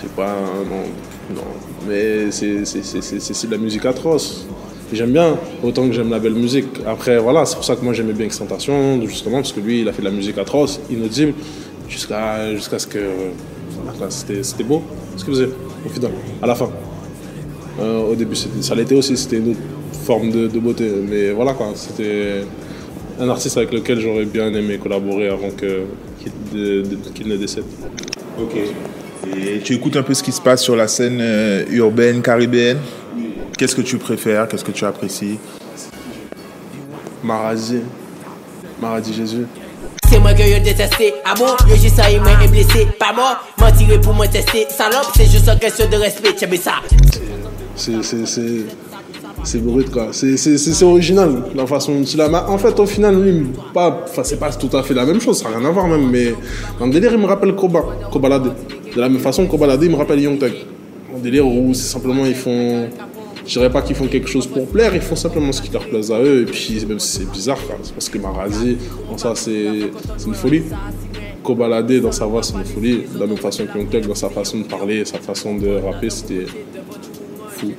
C'est 0.00 0.14
pas. 0.14 0.34
Non, 0.70 0.84
non. 1.34 1.42
Mais 1.88 2.30
c'est 2.30 3.46
de 3.46 3.50
la 3.50 3.58
musique 3.58 3.84
atroce. 3.84 4.46
J'aime 4.92 5.10
bien, 5.10 5.36
autant 5.64 5.86
que 5.88 5.92
j'aime 5.92 6.10
la 6.10 6.20
belle 6.20 6.34
musique. 6.34 6.66
Après, 6.86 7.18
voilà, 7.18 7.44
c'est 7.44 7.56
pour 7.56 7.64
ça 7.64 7.74
que 7.74 7.84
moi 7.84 7.92
j'aimais 7.92 8.12
bien 8.12 8.26
Extentation, 8.26 9.00
justement, 9.06 9.38
parce 9.38 9.52
que 9.52 9.60
lui, 9.60 9.80
il 9.80 9.88
a 9.88 9.92
fait 9.92 10.02
de 10.02 10.06
la 10.06 10.12
musique 10.12 10.38
atroce, 10.38 10.80
inaudible, 10.88 11.34
jusqu'à 11.88 12.54
jusqu'à 12.54 12.78
ce 12.78 12.86
que. 12.86 12.98
voilà, 13.82 14.10
C'était 14.10 14.64
beau, 14.64 14.82
ce 15.16 15.24
qu'il 15.24 15.34
faisait, 15.34 15.48
au 15.84 15.88
final, 15.88 16.12
à 16.40 16.46
la 16.46 16.54
fin. 16.54 16.70
Euh, 17.80 18.12
au 18.12 18.14
début, 18.14 18.36
ça 18.36 18.74
l'était 18.74 18.94
aussi, 18.94 19.16
c'était 19.16 19.36
une 19.38 19.50
autre 19.50 19.60
forme 20.04 20.30
de, 20.30 20.58
beauté. 20.58 20.88
Mais 21.08 21.32
voilà, 21.32 21.52
quoi, 21.54 21.72
c'était 21.74 22.44
un 23.18 23.28
artiste 23.28 23.56
avec 23.56 23.72
lequel 23.72 24.00
j'aurais 24.00 24.24
bien 24.24 24.52
aimé 24.54 24.78
collaborer 24.78 25.28
avant 25.28 25.50
qu'il 25.50 27.26
ne 27.26 27.36
décède. 27.36 27.64
Ok. 28.40 28.56
Et 29.34 29.60
tu 29.60 29.74
écoutes 29.74 29.96
un 29.96 30.02
peu 30.02 30.14
ce 30.14 30.22
qui 30.22 30.32
se 30.32 30.40
passe 30.40 30.62
sur 30.62 30.76
la 30.76 30.88
scène 30.88 31.18
euh, 31.20 31.64
urbaine 31.70 32.22
caribéenne 32.22 32.78
Qu'est-ce 33.56 33.74
que 33.74 33.80
tu 33.80 33.96
préfères? 33.96 34.46
Qu'est-ce 34.48 34.64
que 34.64 34.70
tu 34.70 34.84
apprécies? 34.84 35.38
Maradi. 37.24 37.80
Maradi 38.80 39.14
Jésus. 39.14 39.46
C'est 40.10 40.18
moi 40.20 40.34
que 40.34 40.42
yo 40.42 40.58
détesté, 40.62 41.14
amour, 41.24 41.56
yo 41.68 41.74
juste 41.74 41.96
ça, 41.96 42.04
moi 42.20 42.32
est 42.44 42.48
blessé, 42.48 42.86
pas 42.98 43.12
mort, 43.12 43.44
mentiré 43.58 44.00
pour 44.00 44.14
me 44.14 44.26
tester, 44.26 44.66
salope, 44.68 45.10
c'est 45.16 45.24
juste 45.24 45.48
une 45.48 45.58
question 45.58 45.88
de 45.88 45.96
respect, 45.96 46.34
tu 46.34 46.56
ça. 46.58 46.74
C'est, 47.74 48.04
c'est, 48.04 48.24
c'est, 48.26 48.66
c'est 49.42 49.58
brut, 49.64 49.90
quoi. 49.90 50.08
C'est, 50.12 50.36
c'est, 50.36 50.58
c'est, 50.58 50.74
c'est 50.74 50.84
original, 50.84 51.42
la 51.54 51.66
façon 51.66 51.94
dont 51.94 52.04
il 52.04 52.20
a. 52.20 52.48
En 52.48 52.58
fait, 52.58 52.78
au 52.78 52.86
final, 52.86 53.20
lui, 53.20 53.48
pas, 53.74 54.04
enfin, 54.04 54.22
c'est 54.22 54.38
pas 54.38 54.50
tout 54.52 54.74
à 54.76 54.82
fait 54.82 54.94
la 54.94 55.04
même 55.04 55.20
chose, 55.20 55.42
ça 55.42 55.50
n'a 55.50 55.58
rien 55.58 55.66
à 55.66 55.70
voir 55.72 55.88
même, 55.88 56.08
mais 56.08 56.34
dans 56.78 56.86
le 56.86 56.92
délire, 56.92 57.12
il 57.12 57.18
me 57.18 57.26
rappelle 57.26 57.54
Koba, 57.54 57.84
Kobalade. 58.12 58.52
De 58.96 59.02
la 59.02 59.10
même 59.10 59.20
façon, 59.20 59.46
Kobalade, 59.46 59.82
il 59.82 59.90
me 59.90 59.96
rappelle 59.96 60.20
Young 60.20 60.38
Thug. 60.38 60.54
Un 61.14 61.18
délire 61.18 61.46
où 61.46 61.74
c'est 61.74 61.92
simplement, 61.92 62.24
ils 62.24 62.34
font. 62.34 62.88
Je 63.46 63.52
dirais 63.52 63.70
pas 63.70 63.82
qu'ils 63.82 63.94
font 63.94 64.06
quelque 64.06 64.26
chose 64.26 64.46
pour 64.46 64.66
plaire, 64.66 64.94
ils 64.94 65.02
font 65.02 65.14
simplement 65.14 65.52
ce 65.52 65.60
qui 65.60 65.70
leur 65.70 65.86
plaise 65.86 66.10
à 66.10 66.18
eux, 66.18 66.40
et 66.40 66.44
puis 66.46 66.82
même 66.88 66.98
si 66.98 67.18
c'est 67.18 67.30
bizarre, 67.30 67.58
c'est 67.82 67.92
parce 67.92 68.08
que 68.08 68.16
Maradi, 68.16 68.78
bon, 69.08 69.18
ça, 69.18 69.34
c'est, 69.34 69.90
une 70.26 70.34
folie. 70.34 70.62
Kobalade, 71.44 72.00
dans 72.00 72.10
sa 72.10 72.24
voix, 72.24 72.42
c'est 72.42 72.54
une 72.54 72.64
folie. 72.64 73.02
De 73.14 73.20
la 73.20 73.26
même 73.26 73.36
façon 73.36 73.66
que 73.66 73.78
Young 73.78 74.06
dans 74.08 74.14
sa 74.14 74.30
façon 74.30 74.60
de 74.60 74.64
parler, 74.64 75.04
sa 75.04 75.18
façon 75.18 75.56
de 75.56 75.76
rapper, 75.76 76.08
c'était 76.08 76.46
fou. 77.56 77.72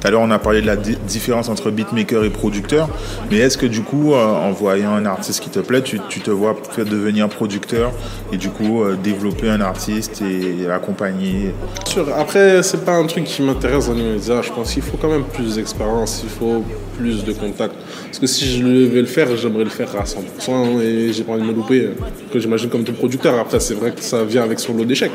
Tout 0.00 0.06
à 0.06 0.10
l'heure, 0.10 0.20
on 0.22 0.30
a 0.30 0.38
parlé 0.38 0.60
de 0.60 0.66
la 0.66 0.76
di- 0.76 0.96
différence 1.06 1.48
entre 1.48 1.70
beatmaker 1.70 2.24
et 2.24 2.30
producteur. 2.30 2.88
Mais 3.30 3.38
est-ce 3.38 3.56
que 3.58 3.66
du 3.66 3.82
coup, 3.82 4.14
euh, 4.14 4.24
en 4.24 4.50
voyant 4.52 4.92
un 4.94 5.04
artiste 5.06 5.40
qui 5.40 5.50
te 5.50 5.58
plaît, 5.60 5.82
tu, 5.82 6.00
tu 6.08 6.20
te 6.20 6.30
vois 6.30 6.56
faire 6.70 6.84
devenir 6.84 7.28
producteur 7.28 7.92
et 8.32 8.36
du 8.36 8.48
coup 8.50 8.82
euh, 8.82 8.96
développer 9.02 9.48
un 9.48 9.60
artiste 9.60 10.22
et 10.22 10.66
l'accompagner? 10.66 11.52
Sûr. 11.84 12.06
Après, 12.16 12.62
c'est 12.62 12.84
pas 12.84 12.94
un 12.94 13.06
truc 13.06 13.24
qui 13.24 13.42
m'intéresse 13.42 13.88
dans 13.88 13.94
l'immédiat. 13.94 14.42
Je 14.42 14.52
pense 14.52 14.72
qu'il 14.72 14.82
faut 14.82 14.96
quand 14.96 15.10
même 15.10 15.24
plus 15.24 15.56
d'expérience, 15.56 16.20
il 16.24 16.30
faut 16.30 16.62
plus 16.98 17.24
de 17.24 17.32
contacts. 17.32 17.74
Parce 18.06 18.18
que 18.18 18.26
si 18.26 18.46
je 18.58 18.64
devais 18.64 19.00
le 19.00 19.06
faire, 19.06 19.28
j'aimerais 19.36 19.64
le 19.64 19.70
faire 19.70 19.88
à 19.98 20.04
100% 20.04 20.80
et 20.80 21.12
j'ai 21.12 21.22
pas 21.22 21.32
envie 21.32 21.42
de 21.42 21.46
me 21.46 21.52
louper. 21.52 21.90
Que 22.32 22.38
j'imagine 22.38 22.70
comme 22.70 22.84
tout 22.84 22.92
producteur. 22.92 23.38
Après, 23.38 23.60
c'est 23.60 23.74
vrai 23.74 23.90
que 23.92 24.00
ça 24.02 24.24
vient 24.24 24.42
avec 24.42 24.58
son 24.58 24.74
lot 24.74 24.84
d'échecs. 24.84 25.12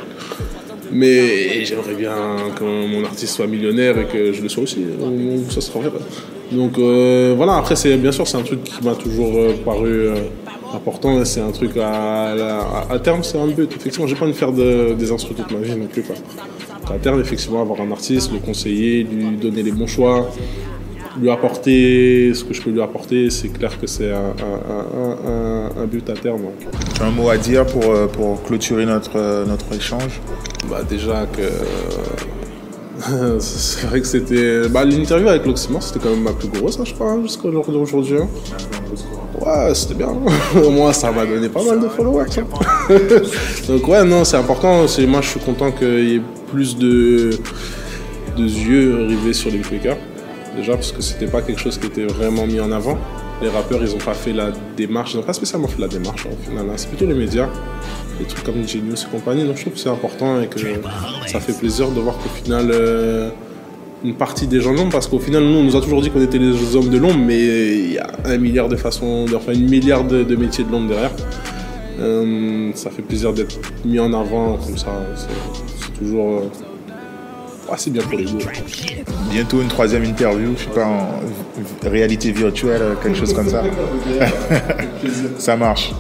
Mais 0.94 1.64
j'aimerais 1.66 1.94
bien 1.96 2.14
que 2.58 2.64
mon 2.64 3.04
artiste 3.06 3.36
soit 3.36 3.48
millionnaire 3.48 3.98
et 4.00 4.06
que 4.06 4.34
je 4.34 4.42
le 4.42 4.50
sois 4.50 4.64
aussi. 4.64 4.80
Donc, 5.00 5.52
ça 5.52 5.62
sera 5.62 5.80
vrai. 5.80 5.92
Donc 6.52 6.78
voilà, 7.36 7.56
après, 7.58 7.76
c'est 7.76 7.96
bien 7.98 8.12
sûr, 8.12 8.28
c'est 8.28 8.38
un 8.38 8.42
truc 8.44 8.64
qui 8.64 8.84
m'a 8.84 8.96
toujours 8.96 9.32
euh, 9.38 9.54
paru 9.64 9.90
euh, 10.08 10.16
important. 10.76 11.24
C'est 11.24 11.40
un 11.42 11.52
truc 11.52 11.78
à, 11.78 12.32
à, 12.32 12.88
à 12.94 13.00
terme, 13.00 13.24
c'est 13.24 13.38
un 13.40 13.48
but. 13.48 13.72
Effectivement, 13.76 14.06
j'ai 14.08 14.16
pas 14.16 14.24
envie 14.26 14.34
de 14.34 14.38
faire 14.38 14.52
de- 14.52 14.94
des 14.94 15.12
instruments 15.12 15.44
toute 15.48 15.52
ma 15.58 15.64
vie 15.66 15.76
non 15.80 15.88
plus. 15.88 16.04
À 16.90 16.98
terme, 16.98 17.22
effectivement, 17.22 17.62
avoir 17.62 17.80
un 17.80 17.92
artiste, 17.92 18.32
le 18.34 18.40
conseiller, 18.40 19.04
lui 19.04 19.38
donner 19.38 19.64
les 19.64 19.72
bons 19.72 19.88
choix, 19.88 20.30
lui 21.20 21.30
apporter 21.30 22.34
ce 22.34 22.44
que 22.44 22.54
je 22.54 22.62
peux 22.62 22.70
lui 22.70 22.82
apporter, 22.82 23.30
c'est 23.30 23.50
clair 23.50 23.80
que 23.80 23.88
c'est 23.88 24.12
un, 24.12 24.34
un- 24.50 24.62
un- 25.00 25.30
un- 25.80 25.84
un 25.84 25.86
but 25.86 26.10
à 26.10 26.14
terme. 26.14 26.42
Tu 26.96 27.02
as 27.02 27.06
un 27.06 27.12
mot 27.12 27.30
à 27.30 27.38
dire 27.38 27.66
pour, 27.66 27.92
euh, 27.92 28.08
pour 28.08 28.42
clôturer 28.44 28.86
notre, 28.86 29.18
euh, 29.18 29.46
notre 29.46 29.74
échange? 29.76 30.22
Bah 30.70 30.82
déjà 30.88 31.26
que 31.26 31.42
c'est 33.40 33.88
vrai 33.88 34.00
que 34.00 34.08
c'était 34.08 34.68
bah, 34.70 34.86
l'interview 34.86 35.28
avec 35.28 35.46
l'Oxymore 35.46 35.82
c'était 35.82 36.00
quand 36.00 36.12
même 36.12 36.22
ma 36.22 36.34
plus 36.34 36.48
grosse 36.50 36.80
hein, 36.80 36.84
je 36.86 36.94
crois 36.94 37.12
hein, 37.12 37.22
jusqu'à 37.24 37.48
l'heure 37.50 37.70
d'aujourd'hui 37.70 38.18
hein. 38.18 38.28
ouais 39.44 39.74
c'était 39.74 39.96
bien 39.96 40.10
au 40.64 40.70
moins 40.70 40.94
ça 40.94 41.12
m'a 41.12 41.26
donné 41.26 41.50
pas 41.50 41.64
mal 41.64 41.80
de 41.80 41.88
followers 41.88 42.26
donc 43.68 43.88
ouais 43.88 44.04
non 44.04 44.24
c'est 44.24 44.38
important 44.38 44.86
moi 45.08 45.22
je 45.22 45.28
suis 45.28 45.40
content 45.40 45.72
qu'il 45.72 46.10
y 46.10 46.16
ait 46.18 46.22
plus 46.52 46.78
de 46.78 47.32
de 48.38 48.44
yeux 48.44 49.06
rivés 49.08 49.34
sur 49.34 49.50
les 49.50 49.58
beatmakers 49.58 49.98
déjà 50.56 50.74
parce 50.76 50.92
que 50.92 51.02
c'était 51.02 51.28
pas 51.28 51.42
quelque 51.42 51.60
chose 51.62 51.78
qui 51.78 51.88
était 51.88 52.06
vraiment 52.06 52.46
mis 52.46 52.60
en 52.60 52.72
avant 52.72 52.98
les 53.42 53.50
rappeurs 53.50 53.82
ils 53.82 53.94
ont 53.96 53.98
pas 54.00 54.14
fait 54.14 54.34
la 54.34 54.52
démarche 54.78 55.14
ils 55.14 55.18
ont 55.20 55.24
pas 55.24 55.34
spécialement 55.34 55.68
fait 55.68 55.82
la 55.82 55.88
démarche 55.88 56.26
hein, 56.28 56.34
au 56.40 56.44
final 56.50 56.66
hein. 56.70 56.74
c'est 56.76 56.90
plutôt 56.90 57.06
les 57.06 57.14
médias 57.16 57.48
des 58.20 58.26
trucs 58.26 58.44
comme 58.44 58.68
Genius 58.68 59.04
et 59.06 59.08
compagnie. 59.12 59.46
Donc 59.46 59.56
je 59.56 59.62
trouve 59.62 59.74
que 59.74 59.80
c'est 59.80 59.90
important 59.90 60.40
et 60.42 60.48
que 60.48 60.60
ça 61.28 61.40
fait 61.40 61.58
plaisir 61.58 61.90
de 61.90 62.00
voir 62.02 62.16
qu'au 62.18 62.30
final, 62.30 62.70
euh, 62.70 63.30
une 64.04 64.14
partie 64.14 64.46
des 64.46 64.62
gens 64.62 64.74
l'ont, 64.74 64.90
parce 64.90 65.08
qu'au 65.08 65.18
final, 65.18 65.42
nous, 65.44 65.58
on 65.58 65.64
nous 65.64 65.76
a 65.76 65.82
toujours 65.82 66.02
dit 66.04 66.12
qu'on 66.12 66.22
était 66.22 66.38
les 66.38 66.76
hommes 66.76 66.90
de 66.90 67.00
l'ombre, 67.00 67.18
mais 67.26 67.40
il 67.40 67.94
y 67.94 67.98
a 67.98 68.12
un 68.26 68.38
milliard 68.38 68.68
de 68.70 68.76
façons, 68.76 69.26
de- 69.26 69.36
enfin 69.36 69.54
une 69.54 69.68
milliard 69.68 70.04
de, 70.04 70.24
de 70.24 70.36
métiers 70.36 70.64
de 70.64 70.72
l'ombre 70.72 70.90
derrière. 70.90 71.12
Euh, 72.00 72.70
ça 72.76 72.92
fait 72.92 73.02
plaisir 73.02 73.34
d'être 73.34 73.58
mis 73.86 73.98
en 74.00 74.14
avant 74.14 74.58
comme 74.58 74.78
ça. 74.78 74.92
C'est- 75.16 75.28
C'est 75.86 75.94
toujours. 76.00 76.42
euh, 76.42 76.42
ouais, 77.72 77.78
c'est 77.78 77.92
bien 77.92 78.04
pour 78.04 78.18
les 78.18 78.26
goûts. 78.26 78.40
Bientôt 79.30 79.62
une 79.62 79.68
troisième 79.68 80.04
interview, 80.04 80.54
je 80.58 80.64
sais 80.64 80.70
pas, 80.70 80.86
en 80.86 81.90
réalité 81.90 82.32
virtuelle, 82.32 82.82
quelque 83.02 83.18
chose 83.18 83.34
comme 83.34 83.50
ça. 83.50 83.64
ça 85.38 85.56
marche. 85.56 85.92